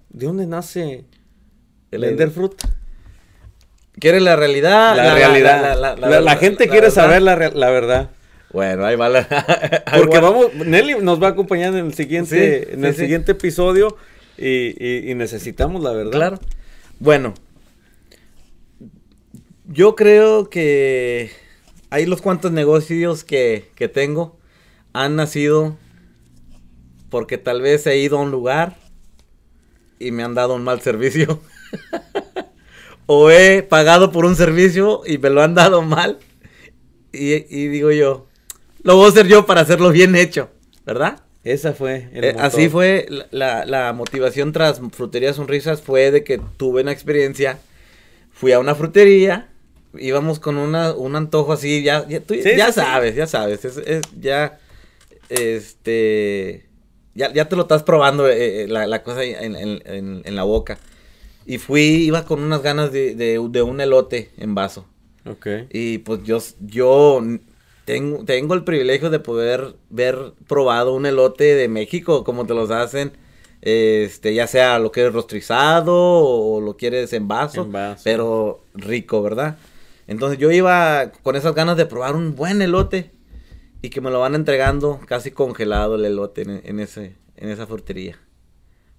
[0.09, 1.03] ¿de dónde nace
[1.91, 2.65] el vender fruta?
[3.99, 4.95] ¿Quiere la realidad?
[4.95, 6.21] La, realidad.
[6.21, 8.11] La, gente quiere saber la, verdad.
[8.53, 9.27] Bueno, ahí va la...
[9.97, 13.97] Porque vamos, Nelly nos va a acompañar en el siguiente, en el siguiente episodio
[14.37, 16.11] y, y necesitamos la verdad.
[16.11, 16.39] Claro.
[16.99, 17.33] Bueno,
[19.65, 21.42] yo creo que
[21.93, 24.35] hay los cuantos negocios que, tengo
[24.93, 25.77] han nacido
[27.11, 28.77] porque tal vez he ido a un lugar
[29.99, 31.39] y me han dado un mal servicio.
[33.05, 36.17] o he pagado por un servicio y me lo han dado mal.
[37.11, 38.25] Y, digo yo,
[38.81, 40.49] lo voy a hacer yo para hacerlo bien hecho,
[40.87, 41.21] ¿verdad?
[41.43, 42.09] Esa fue.
[42.11, 47.59] Eh, así fue la, la, motivación tras Frutería Sonrisas fue de que tuve una experiencia.
[48.31, 49.52] Fui a una frutería
[49.99, 54.59] íbamos con una, un antojo así, ya, ya, ya sabes, ya sabes, es, ya,
[55.29, 56.65] este,
[57.13, 60.43] ya, ya te lo estás probando eh, eh, la, la, cosa en, en, en, la
[60.43, 60.77] boca.
[61.45, 64.85] Y fui, iba con unas ganas de, de, de, un elote en vaso.
[65.25, 65.47] Ok.
[65.71, 67.21] Y pues yo, yo
[67.85, 72.71] tengo, tengo el privilegio de poder ver probado un elote de México, como te los
[72.71, 73.13] hacen
[73.63, 79.21] este, ya sea lo quieres rostrizado o lo quieres en vaso, en vaso, pero rico,
[79.21, 79.57] ¿verdad?
[80.07, 83.11] Entonces yo iba con esas ganas de probar un buen elote
[83.81, 88.17] y que me lo van entregando casi congelado el elote en, ese, en esa frutería.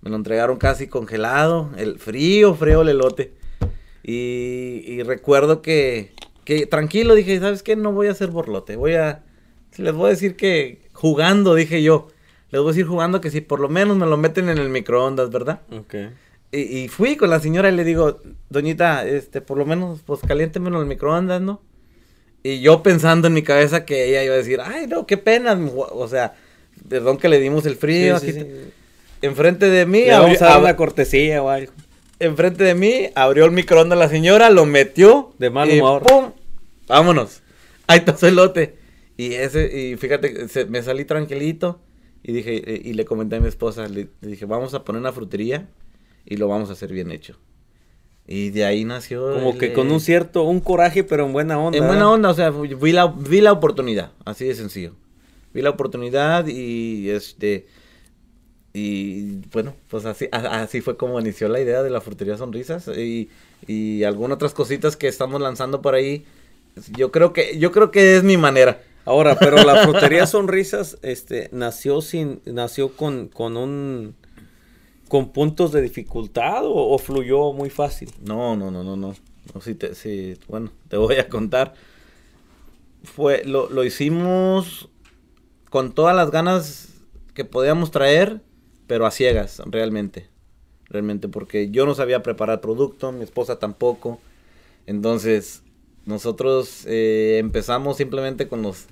[0.00, 3.32] Me lo entregaron casi congelado, el frío, frío el elote.
[4.02, 6.12] Y, recuerdo que,
[6.44, 7.74] que tranquilo dije, ¿sabes qué?
[7.74, 9.24] No voy a hacer borlote, voy a...
[9.78, 12.08] Les voy a decir que jugando, dije yo.
[12.50, 14.68] Les voy a decir jugando que si por lo menos me lo meten en el
[14.68, 15.62] microondas, ¿verdad?
[15.72, 15.94] Ok.
[16.56, 20.80] Y, fui con la señora y le digo, doñita, este, por lo menos, pues caliéntemelo
[20.80, 21.60] el microondas, ¿no?
[22.44, 25.58] Y yo pensando en mi cabeza que ella iba a decir, ay, no, qué pena,
[25.74, 26.34] o sea,
[26.88, 28.20] perdón que le dimos el frío.
[29.20, 30.04] Enfrente de mí.
[30.08, 31.72] vamos a dar una cortesía o algo.
[32.20, 35.32] Enfrente de mí, abrió el microondas la señora, lo metió.
[35.38, 36.02] De mal humor.
[36.02, 36.32] ¡Pum!
[36.86, 37.42] Vámonos.
[37.88, 38.76] Ahí está el lote.
[39.16, 41.80] Y ese, y fíjate, me salí tranquilito.
[42.22, 45.66] Y dije, y le comenté a mi esposa, le dije, vamos a poner una frutería
[46.26, 47.36] y lo vamos a hacer bien hecho.
[48.26, 49.34] Y de ahí nació.
[49.34, 51.76] Como que con un cierto, un coraje, pero en buena onda.
[51.76, 54.94] En buena onda, o sea, vi la, vi la oportunidad, así de sencillo.
[55.52, 57.66] Vi la oportunidad y este.
[58.72, 63.30] Y bueno, pues así, así fue como inició la idea de la frutería Sonrisas y,
[63.68, 66.24] y algunas otras cositas que estamos lanzando por ahí.
[66.96, 68.82] Yo creo que, yo creo que es mi manera.
[69.04, 74.16] Ahora, pero la frutería Sonrisas, este, nació sin, nació con, con un
[75.08, 78.10] con puntos de dificultad o, fluyó muy fácil?
[78.22, 79.14] No, no, no, no, no.
[79.54, 81.74] no sí, te, sí, bueno, te voy a contar.
[83.02, 84.88] Fue, lo, lo hicimos
[85.70, 86.94] con todas las ganas
[87.34, 88.40] que podíamos traer,
[88.86, 90.28] pero a ciegas, realmente.
[90.88, 94.20] Realmente, porque yo no sabía preparar producto, mi esposa tampoco.
[94.86, 95.62] Entonces,
[96.06, 98.86] nosotros eh, empezamos simplemente con los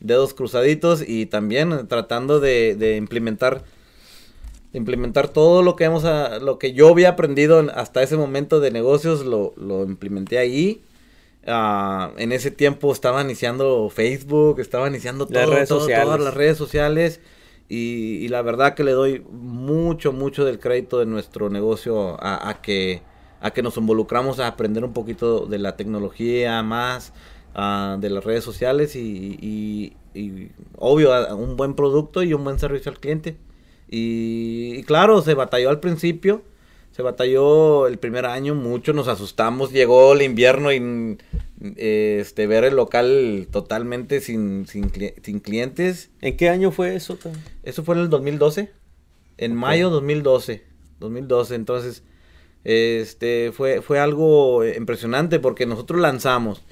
[0.00, 3.64] dedos cruzaditos y también tratando de, de implementar
[4.72, 6.04] implementar todo lo que hemos
[6.40, 10.82] lo que yo había aprendido hasta ese momento de negocios lo, lo implementé ahí
[11.46, 16.04] ah, en ese tiempo estaba iniciando Facebook estaba iniciando todo, las sociales.
[16.04, 17.20] todas las redes sociales
[17.74, 23.00] Y, la verdad que le doy mucho, mucho del crédito de nuestro negocio a, que,
[23.40, 27.14] a que nos involucramos a aprender un poquito de la tecnología más,
[27.54, 29.96] de las redes sociales y,
[30.76, 33.38] obvio, un buen producto y un buen servicio al cliente.
[33.94, 36.40] Y, claro, se batalló al principio,
[36.92, 41.18] se batalló el primer año mucho, nos asustamos, llegó el invierno y
[41.76, 44.88] este, ver el local totalmente sin, sin,
[45.40, 46.08] clientes.
[46.22, 47.18] ¿En qué año fue eso?
[47.64, 48.72] Eso fue en el 2012,
[49.36, 50.62] en mayo 2012,
[50.98, 52.02] 2012, entonces
[52.64, 56.62] este fue, fue algo impresionante porque nosotros lanzamos.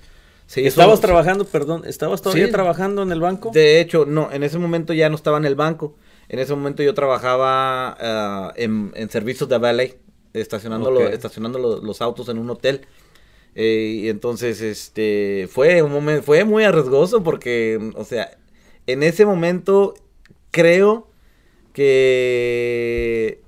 [0.56, 3.50] ¿Estabas trabajando, perdón, estabas todavía trabajando en el banco?
[3.52, 5.96] De hecho, no, en ese momento ya no estaba en el banco.
[6.30, 9.98] En ese momento yo trabajaba ah, en, servicios de valet,
[10.32, 12.86] estacionando, estacionando los autos en un hotel.
[13.56, 18.30] Eh, y entonces, este, fue un momento, fue muy arriesgoso porque, o sea,
[18.86, 19.94] en ese momento
[20.52, 21.08] creo
[21.72, 23.42] que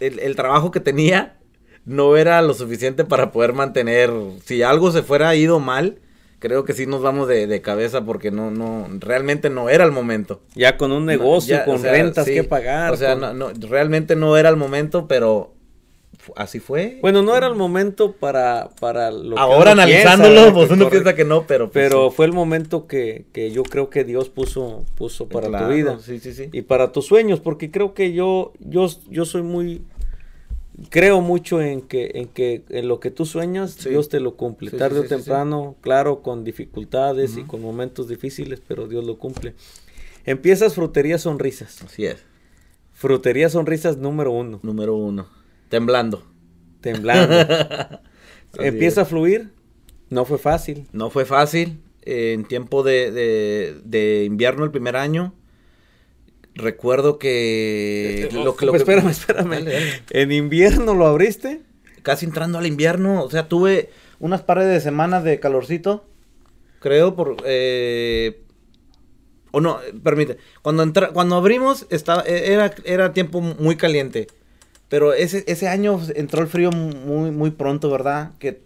[0.00, 1.38] el, trabajo que tenía
[1.84, 4.10] no era lo suficiente para poder mantener,
[4.44, 6.00] si algo se fuera ido mal,
[6.46, 10.42] creo que sí nos vamos de, cabeza porque no, no, realmente no era el momento.
[10.54, 12.92] Ya con un negocio, con rentas que pagar.
[12.92, 15.54] O sea, no, realmente no era el momento, pero
[16.36, 16.98] así fue.
[17.02, 21.48] Bueno, no era el momento para, para lo Ahora analizándolo, pues uno piensa que no,
[21.48, 21.68] pero...
[21.68, 25.72] Pues pero fue el momento que, que, yo creo que Dios puso, puso para tu
[25.72, 25.98] vida.
[26.00, 26.48] Sí, sí, sí.
[26.52, 29.82] Y para tus sueños, porque creo que yo, yo, yo soy muy...
[30.90, 34.70] Creo mucho en que, en que en lo que tú sueñas, Dios te lo cumple.
[34.70, 39.54] Tarde o temprano, claro, con dificultades y con momentos difíciles, pero Dios lo cumple.
[40.26, 41.82] Empiezas Frutería Sonrisas.
[41.82, 42.24] Así es.
[42.92, 44.60] Frutería Sonrisas número uno.
[44.62, 45.28] Número uno.
[45.68, 46.24] Temblando.
[46.80, 47.34] Temblando.
[48.58, 49.50] Empieza a fluir.
[50.10, 50.86] No fue fácil.
[50.92, 51.80] No fue fácil.
[52.02, 55.34] en tiempo de, invierno el primer año,
[56.56, 58.24] recuerdo que...
[58.24, 59.64] Eh, lo, que, espérame, espérame.
[60.10, 61.62] ¿En invierno lo abriste?
[62.02, 63.22] Casi entrando al invierno.
[63.22, 66.04] O sea, tuve unas pares de semanas de calorcito.
[66.80, 67.36] Creo por...
[67.44, 68.42] Eh,
[69.52, 70.38] o no, permite.
[70.62, 74.26] Cuando, entra, cuando abrimos estaba, era, era tiempo muy caliente.
[74.88, 78.32] Pero ese, ese año entró el frío muy, muy pronto, ¿verdad?
[78.38, 78.65] Que,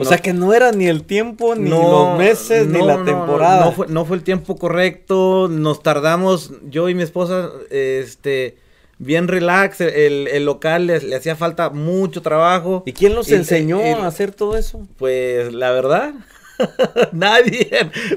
[0.00, 3.64] o sea que no era ni el tiempo, ni los meses, ni la temporada.
[3.64, 5.48] No, fue, no fue el tiempo correcto.
[5.50, 8.56] Nos tardamos, yo y mi esposa, este
[8.98, 12.82] bien relax, el, local le, hacía falta mucho trabajo.
[12.84, 14.86] ¿Y quién nos enseñó a hacer todo eso?
[14.96, 16.14] Pues la verdad,
[17.12, 17.70] nadie.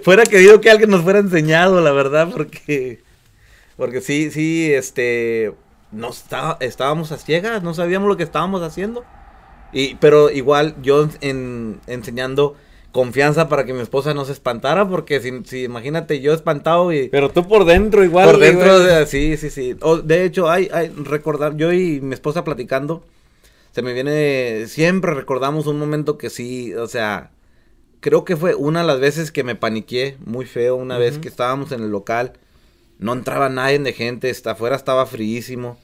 [0.04, 3.00] Fuera querido que alguien nos fuera enseñado, la verdad, porque,
[3.78, 5.54] porque sí, sí, este,
[5.92, 9.06] no está, estábamos a ciegas, no sabíamos lo que estábamos haciendo.
[9.74, 12.56] Y, pero igual yo en, enseñando
[12.92, 17.08] confianza para que mi esposa no se espantara, porque si, si imagínate yo espantado y...
[17.08, 18.30] Pero tú por dentro igual.
[18.30, 19.76] Por dentro, sí, sí, sí.
[20.04, 23.06] de hecho, hay, hay, recordar, yo y mi esposa platicando,
[23.72, 27.32] se me viene, siempre recordamos un momento que sí, o sea,
[28.02, 31.30] creo que fue una de las veces que me paniqué muy feo, una vez que
[31.30, 32.34] estábamos en el local
[33.02, 35.78] no entraba nadie de gente, hasta afuera estaba fríísimo.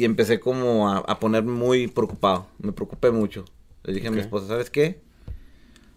[0.00, 3.44] Y empecé como a, ponerme muy preocupado, me preocupé mucho.
[3.84, 4.98] Le dije a mi esposa, ¿sabes qué?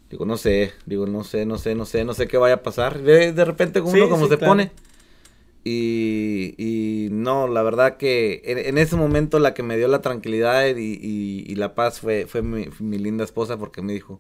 [0.10, 2.64] Digo, no sé, digo, no sé, no sé, no sé, no sé qué vaya a
[2.64, 3.02] pasar.
[3.02, 4.72] De, de repente uno como se pone.
[5.64, 10.76] Y, y, no, la verdad que en, ese momento la que me dio la tranquilidad
[10.76, 14.20] y, y, la paz fue, fue mi, mi, linda esposa porque me dijo,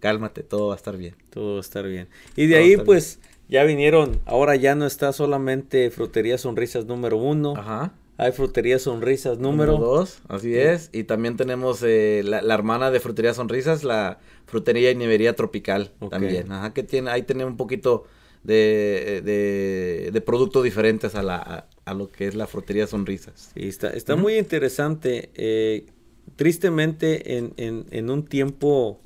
[0.00, 1.16] cálmate, todo va a estar bien.
[1.28, 2.08] Todo va a estar bien.
[2.34, 3.20] Y de ahí pues
[3.50, 7.52] ya vinieron, ahora ya no está solamente Frutería Sonrisas número uno.
[7.58, 7.92] Ajá.
[8.20, 10.90] Hay Frutería Sonrisas número, dos, así es.
[10.92, 16.50] Y también tenemos eh, la, hermana de Frutería Sonrisas, la Frutería y Nevería Tropical también.
[16.50, 18.06] Ajá, que tiene, ahí tiene un poquito
[18.42, 23.52] de, de, de productos diferentes a, la, a, lo que es la Frutería Sonrisas.
[23.54, 25.30] Sí, está, está muy interesante.
[25.34, 25.86] Eh,
[26.34, 29.00] tristemente, en, en, en, un tiempo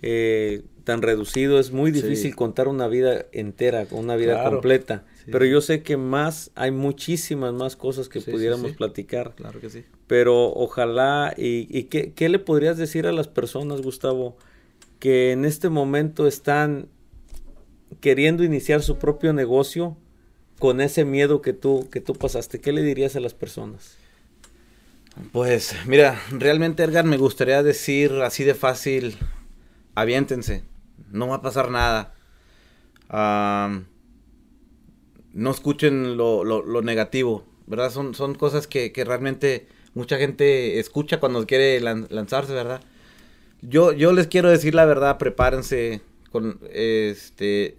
[0.00, 5.04] eh, tan reducido, es muy difícil contar una vida entera, una vida completa.
[5.30, 9.34] Pero yo sé que más, hay muchísimas más cosas que pudiéramos platicar.
[9.34, 9.84] Claro que sí.
[10.06, 14.36] Pero ojalá, y, y qué, qué, le podrías decir a las personas, Gustavo,
[14.98, 16.88] que en este momento están
[18.00, 19.96] queriendo iniciar su propio negocio
[20.58, 22.60] con ese miedo que tú, que tú pasaste?
[22.60, 23.96] ¿Qué le dirías a las personas?
[25.32, 29.16] Pues mira, realmente Edgar me gustaría decir así de fácil,
[29.94, 30.62] aviéntense,
[31.10, 32.14] no va a pasar nada.
[35.38, 37.90] No escuchen lo, negativo, ¿verdad?
[37.92, 42.80] Son, son cosas que, realmente mucha gente escucha cuando quiere lanzarse, ¿verdad?
[43.62, 46.00] Yo, yo les quiero decir la verdad, prepárense
[46.32, 47.76] con este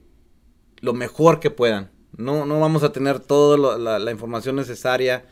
[0.79, 1.89] lo mejor que puedan.
[2.15, 5.25] No, no vamos a tener toda la, la, información necesaria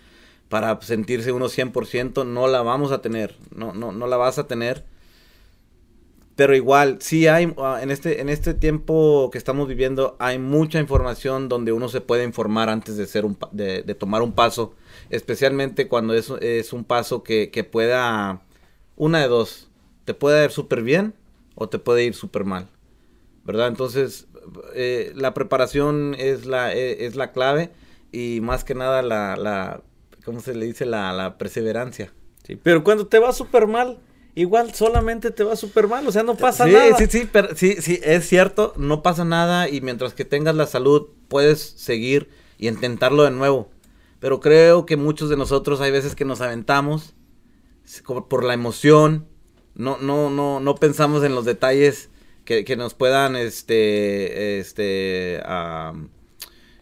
[0.49, 4.47] para sentirse uno 100%, no la vamos a tener, no, no, no la vas a
[4.47, 4.84] tener.
[6.38, 10.79] Pero igual, sí hay, ah, en este, en este tiempo que estamos viviendo, hay mucha
[10.79, 14.75] información donde uno se puede informar antes de, ser un, de, de tomar un paso,
[15.09, 18.43] especialmente cuando es, es un paso que, que pueda,
[18.95, 19.71] una de dos,
[20.05, 21.15] te puede ir súper bien
[21.55, 22.69] o te puede ir súper mal,
[23.43, 23.69] ¿verdad?
[23.69, 24.27] Entonces,
[24.75, 27.71] eh, la preparación es la, e, es la clave
[28.11, 29.81] y más que nada la,
[30.23, 30.85] ¿cómo se le dice?
[30.85, 32.13] La, la perseverancia.
[32.43, 33.97] Sí, pero cuando te va súper mal,
[34.38, 36.95] igual solamente te va súper mal, o sea, no pasa nada.
[36.95, 40.67] Sí, sí, pero sí, sí, es cierto, no pasa nada y mientras que tengas la
[40.67, 42.29] salud puedes seguir
[42.59, 43.71] y intentarlo de nuevo.
[44.19, 47.15] Pero creo que muchos de nosotros hay veces que nos aventamos
[48.29, 49.27] por la emoción,
[49.73, 52.09] no, no, no, no pensamos en los detalles
[52.45, 55.41] que, nos puedan, este, este,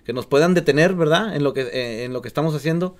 [0.03, 1.37] que nos puedan detener, ¿verdad?
[1.37, 2.97] En lo que, en lo que estamos haciendo.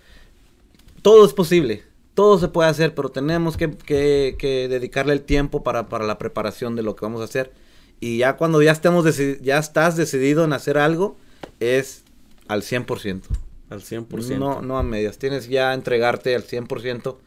[1.02, 1.84] Todo es posible,
[2.16, 6.76] todo se puede hacer, pero tenemos que, que, dedicarle el tiempo para, para, la preparación
[6.76, 7.54] de lo que vamos a hacer.
[8.00, 9.06] Y ya cuando ya estemos,
[9.42, 11.18] ya estás decidido en hacer algo,
[11.60, 12.04] es
[12.48, 13.22] al 100%.
[13.70, 14.40] Al 100%.
[14.40, 15.20] No, no a medias.
[15.20, 17.18] Tienes ya entregarte al 100%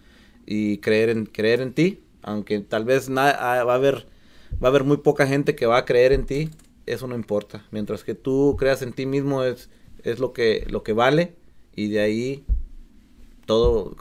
[0.47, 2.01] y creer en, creer en ti.
[2.22, 4.07] Aunque tal vez ah, va a haber
[4.62, 6.51] va a haber muy poca gente que va a creer en ti,
[6.86, 7.64] eso no importa.
[7.70, 9.70] Mientras que tú creas en ti mismo es,
[10.03, 11.34] es lo, que, lo que vale
[11.74, 12.45] y de ahí
[13.49, 13.97] todo,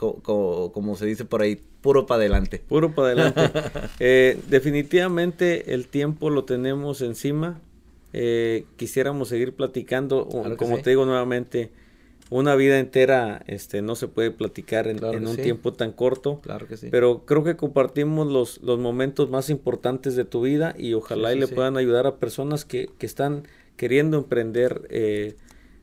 [0.72, 2.62] como se dice por ahí, puro para adelante.
[2.68, 3.40] Puro para adelante.
[3.98, 7.58] Eh, definitivamente el tiempo lo tenemos encima.
[8.12, 10.28] Eh, quisiéramos seguir platicando,
[10.58, 11.70] como te digo nuevamente,
[12.28, 16.40] una vida entera este, no se puede platicar en, un tiempo tan corto.
[16.42, 16.88] Claro que sí.
[16.90, 21.40] Pero creo que compartimos los, los momentos más importantes de tu vida y ojalá y
[21.40, 23.44] le puedan ayudar a personas que, que están
[23.76, 25.36] queriendo emprender eh,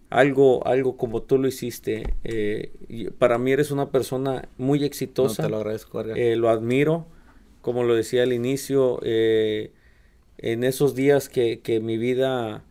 [0.10, 2.14] algo, algo como tú lo hiciste.
[2.24, 2.72] Eh,
[3.18, 5.44] para mí eres una persona muy exitosa.
[5.44, 7.06] te lo agradezco, eh, Lo admiro.
[7.62, 12.64] Como lo decía al inicio, en esos días que, que mi vida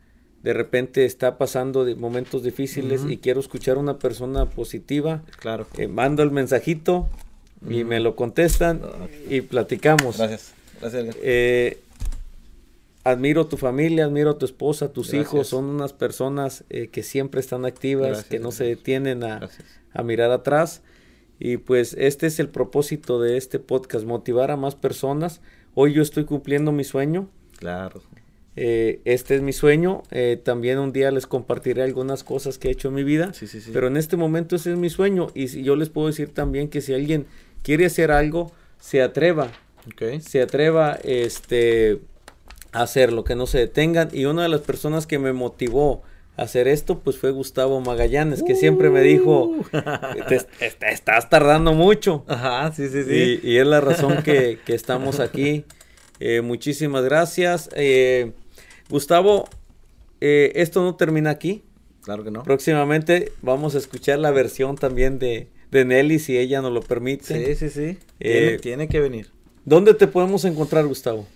[0.45, 5.66] de repente está pasando de momentos difíciles y quiero escuchar a una persona positiva, claro.
[5.78, 7.09] Eh, mando el mensajito
[7.66, 8.82] y me lo contestan
[9.30, 10.18] y platicamos.
[10.18, 10.53] Gracias.
[10.82, 11.16] Gracias.
[13.05, 17.67] Admiro tu familia, admiro tu esposa, tus hijos, son unas personas eh, que siempre están
[17.67, 19.49] activas, que no se detienen a,
[19.93, 20.83] a mirar atrás.
[21.39, 25.43] Y pues este es el propósito de este podcast, motivar a más personas.
[25.75, 27.29] Hoy yo estoy cumpliendo mi sueño.
[27.59, 28.01] Claro.
[28.57, 30.03] Eh, este es mi sueño.
[30.11, 33.33] Eh, también un día les compartiré algunas cosas que he hecho en mi vida.
[33.73, 35.29] Pero en este momento ese es mi sueño.
[35.35, 37.27] Y si, yo les puedo decir también que si alguien
[37.63, 39.51] quiere hacer algo, se atreva.
[40.21, 42.01] Se atreva este,
[42.83, 44.11] hacerlo, que no se detengan.
[44.12, 46.03] Y una de las personas que me motivó
[46.37, 49.64] a hacer esto, pues fue Gustavo Magallanes, que siempre me dijo, uh.
[50.61, 52.25] estás tardando mucho.
[52.29, 53.41] Ajá, sí, sí, sí.
[53.43, 55.64] Y, es la razón que, estamos aquí.
[56.20, 57.70] Eh, muchísimas gracias.
[58.89, 59.49] Gustavo,
[60.20, 61.62] eh, esto no termina aquí.
[62.03, 62.43] Claro que no.
[62.43, 67.25] Próximamente vamos a escuchar la versión también de, de Nelly, si ella nos lo permite.
[67.25, 67.99] Sí, sí, sí.
[68.20, 69.31] Eh, tiene, que venir.
[69.64, 71.27] ¿Dónde te podemos encontrar, Gustavo?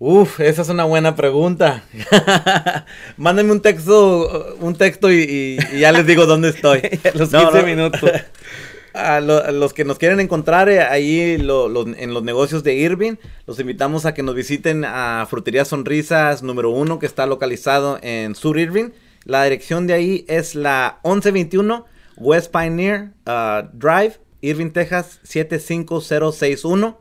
[0.00, 1.82] Uf, esa es una buena pregunta.
[3.16, 6.82] Mándenme un texto, un texto y, ya les digo dónde estoy.
[7.14, 8.08] los 15 minutos.
[8.94, 14.06] a, los que nos quieren encontrar eh, ahí en los negocios de Irving, los invitamos
[14.06, 18.90] a que nos visiten a Frutería Sonrisas número uno que está localizado en Sur Irving.
[19.24, 21.86] La dirección de ahí es la 1121
[22.16, 27.00] West Pioneer uh, Drive, Irving, Texas 75061.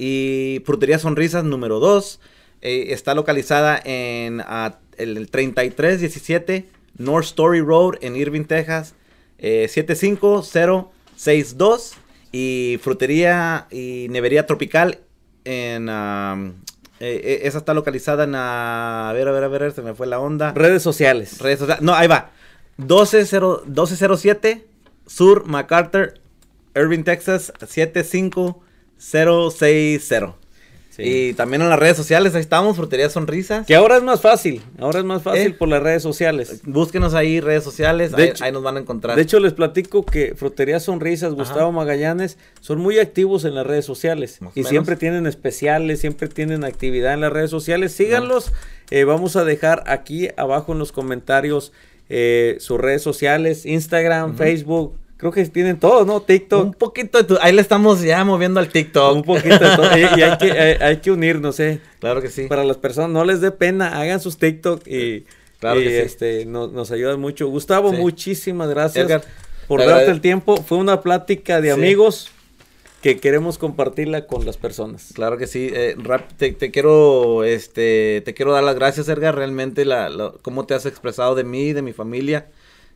[0.00, 2.20] Y Frutería Sonrisas número 2
[2.62, 8.94] eh, está localizada en uh, el 3317 North Story Road en Irving, Texas
[9.38, 10.90] eh, 75061.
[11.16, 11.94] 62
[12.30, 14.98] y frutería y nevería tropical
[15.44, 16.52] en eh,
[17.00, 20.20] eh, esa está localizada en a ver a ver a ver se me fue la
[20.20, 20.52] onda.
[20.52, 21.38] Redes sociales.
[21.40, 22.32] Redes sociales no ahí va.
[22.76, 24.66] 1207
[25.06, 26.20] Sur MacArthur
[26.76, 30.36] Irving Texas 75060
[30.98, 33.66] y también en las redes sociales, ahí estamos, Frutería Sonrisas.
[33.66, 36.60] Que ahora es más fácil, ahora es más fácil eh, por las redes sociales.
[36.64, 39.14] Búsquenos ahí, redes sociales, ahí, nos van a encontrar.
[39.14, 43.84] De hecho, les platico que Frutería Sonrisas, Gustavo Magallanes, son muy activos en las redes
[43.84, 44.40] sociales.
[44.54, 47.92] y siempre tienen especiales, siempre tienen actividad en las redes sociales.
[47.92, 48.52] Síganlos,
[48.90, 51.72] eh, vamos a dejar aquí abajo en los comentarios
[52.08, 54.94] eh, sus redes sociales, Instagram, Facebook.
[55.18, 56.22] Creo que tienen todo, ¿no?
[56.22, 56.64] TikTok.
[56.64, 57.38] Un poquito de tu...
[57.40, 59.16] Ahí le estamos ya moviendo al TikTok.
[59.16, 59.98] Un poquito de todo.
[59.98, 61.80] y, hay, que, hay, que unirnos, ¿eh?
[61.98, 62.46] Claro que sí.
[62.46, 65.26] Para las personas, no les dé pena, hagan sus TikTok y
[65.60, 65.96] Claro que sí.
[65.96, 67.48] este, nos, nos ayuda mucho.
[67.48, 69.26] Gustavo, muchísimas gracias
[69.66, 70.56] por darte el tiempo.
[70.56, 72.30] Fue una plática de amigos
[73.02, 75.12] que queremos compartirla con las personas.
[75.14, 75.70] Claro que sí.
[75.72, 75.96] Eh,
[76.36, 79.34] te, quiero, este, te quiero dar las gracias, Edgar.
[79.34, 82.46] Realmente la, cómo te has expresado de mí, de mi familia.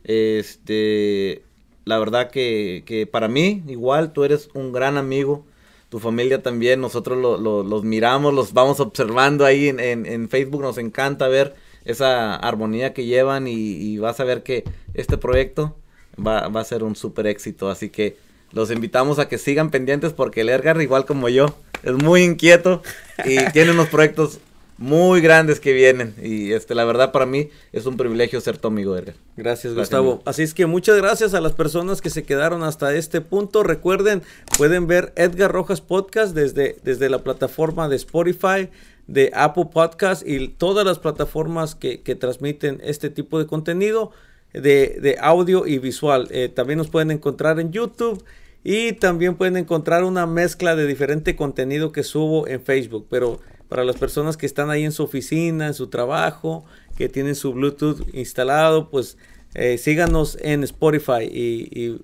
[0.05, 1.43] Este,
[1.85, 5.45] la verdad que, que para mí, igual, tú eres un gran amigo
[5.93, 11.27] tu familia también, nosotros los miramos, los vamos observando ahí en, en, Facebook, nos encanta
[11.27, 11.53] ver
[11.85, 14.63] esa armonía que llevan y, vas a ver que
[14.95, 15.77] este proyecto
[16.17, 18.17] va, va a ser un súper éxito, así que
[18.53, 22.81] los invitamos a que sigan pendientes porque el Edgar, igual como yo, es muy inquieto
[23.23, 24.39] y tiene unos proyectos
[24.83, 26.13] muy grandes que vienen.
[26.21, 29.15] Y este, la verdad, para mí es un privilegio ser tu amigo, Edgar.
[29.37, 30.21] Gracias, Gustavo.
[30.25, 33.63] Así es que muchas gracias a las personas que se quedaron hasta este punto.
[33.63, 34.23] Recuerden,
[34.57, 38.69] pueden ver Edgar Rojas Podcast desde, desde la plataforma de Spotify,
[39.07, 44.11] de Apple Podcast y todas las plataformas que, transmiten este tipo de contenido
[44.51, 46.27] de, audio y visual.
[46.29, 48.21] Eh, también nos pueden encontrar en YouTube.
[48.65, 53.07] Y también pueden encontrar una mezcla de diferente contenido que subo en Facebook.
[53.09, 56.65] Pero para las personas que están ahí en su oficina, en su trabajo,
[56.97, 59.17] que tienen su Bluetooth instalado, pues
[59.55, 61.99] eh, síganos en Spotify y,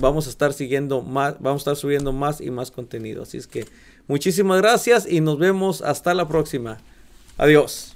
[0.00, 3.22] vamos a estar siguiendo más, vamos a estar subiendo más y más contenido.
[3.22, 3.66] Así es que
[4.06, 6.78] muchísimas gracias y nos vemos hasta la próxima.
[7.38, 7.94] Adiós.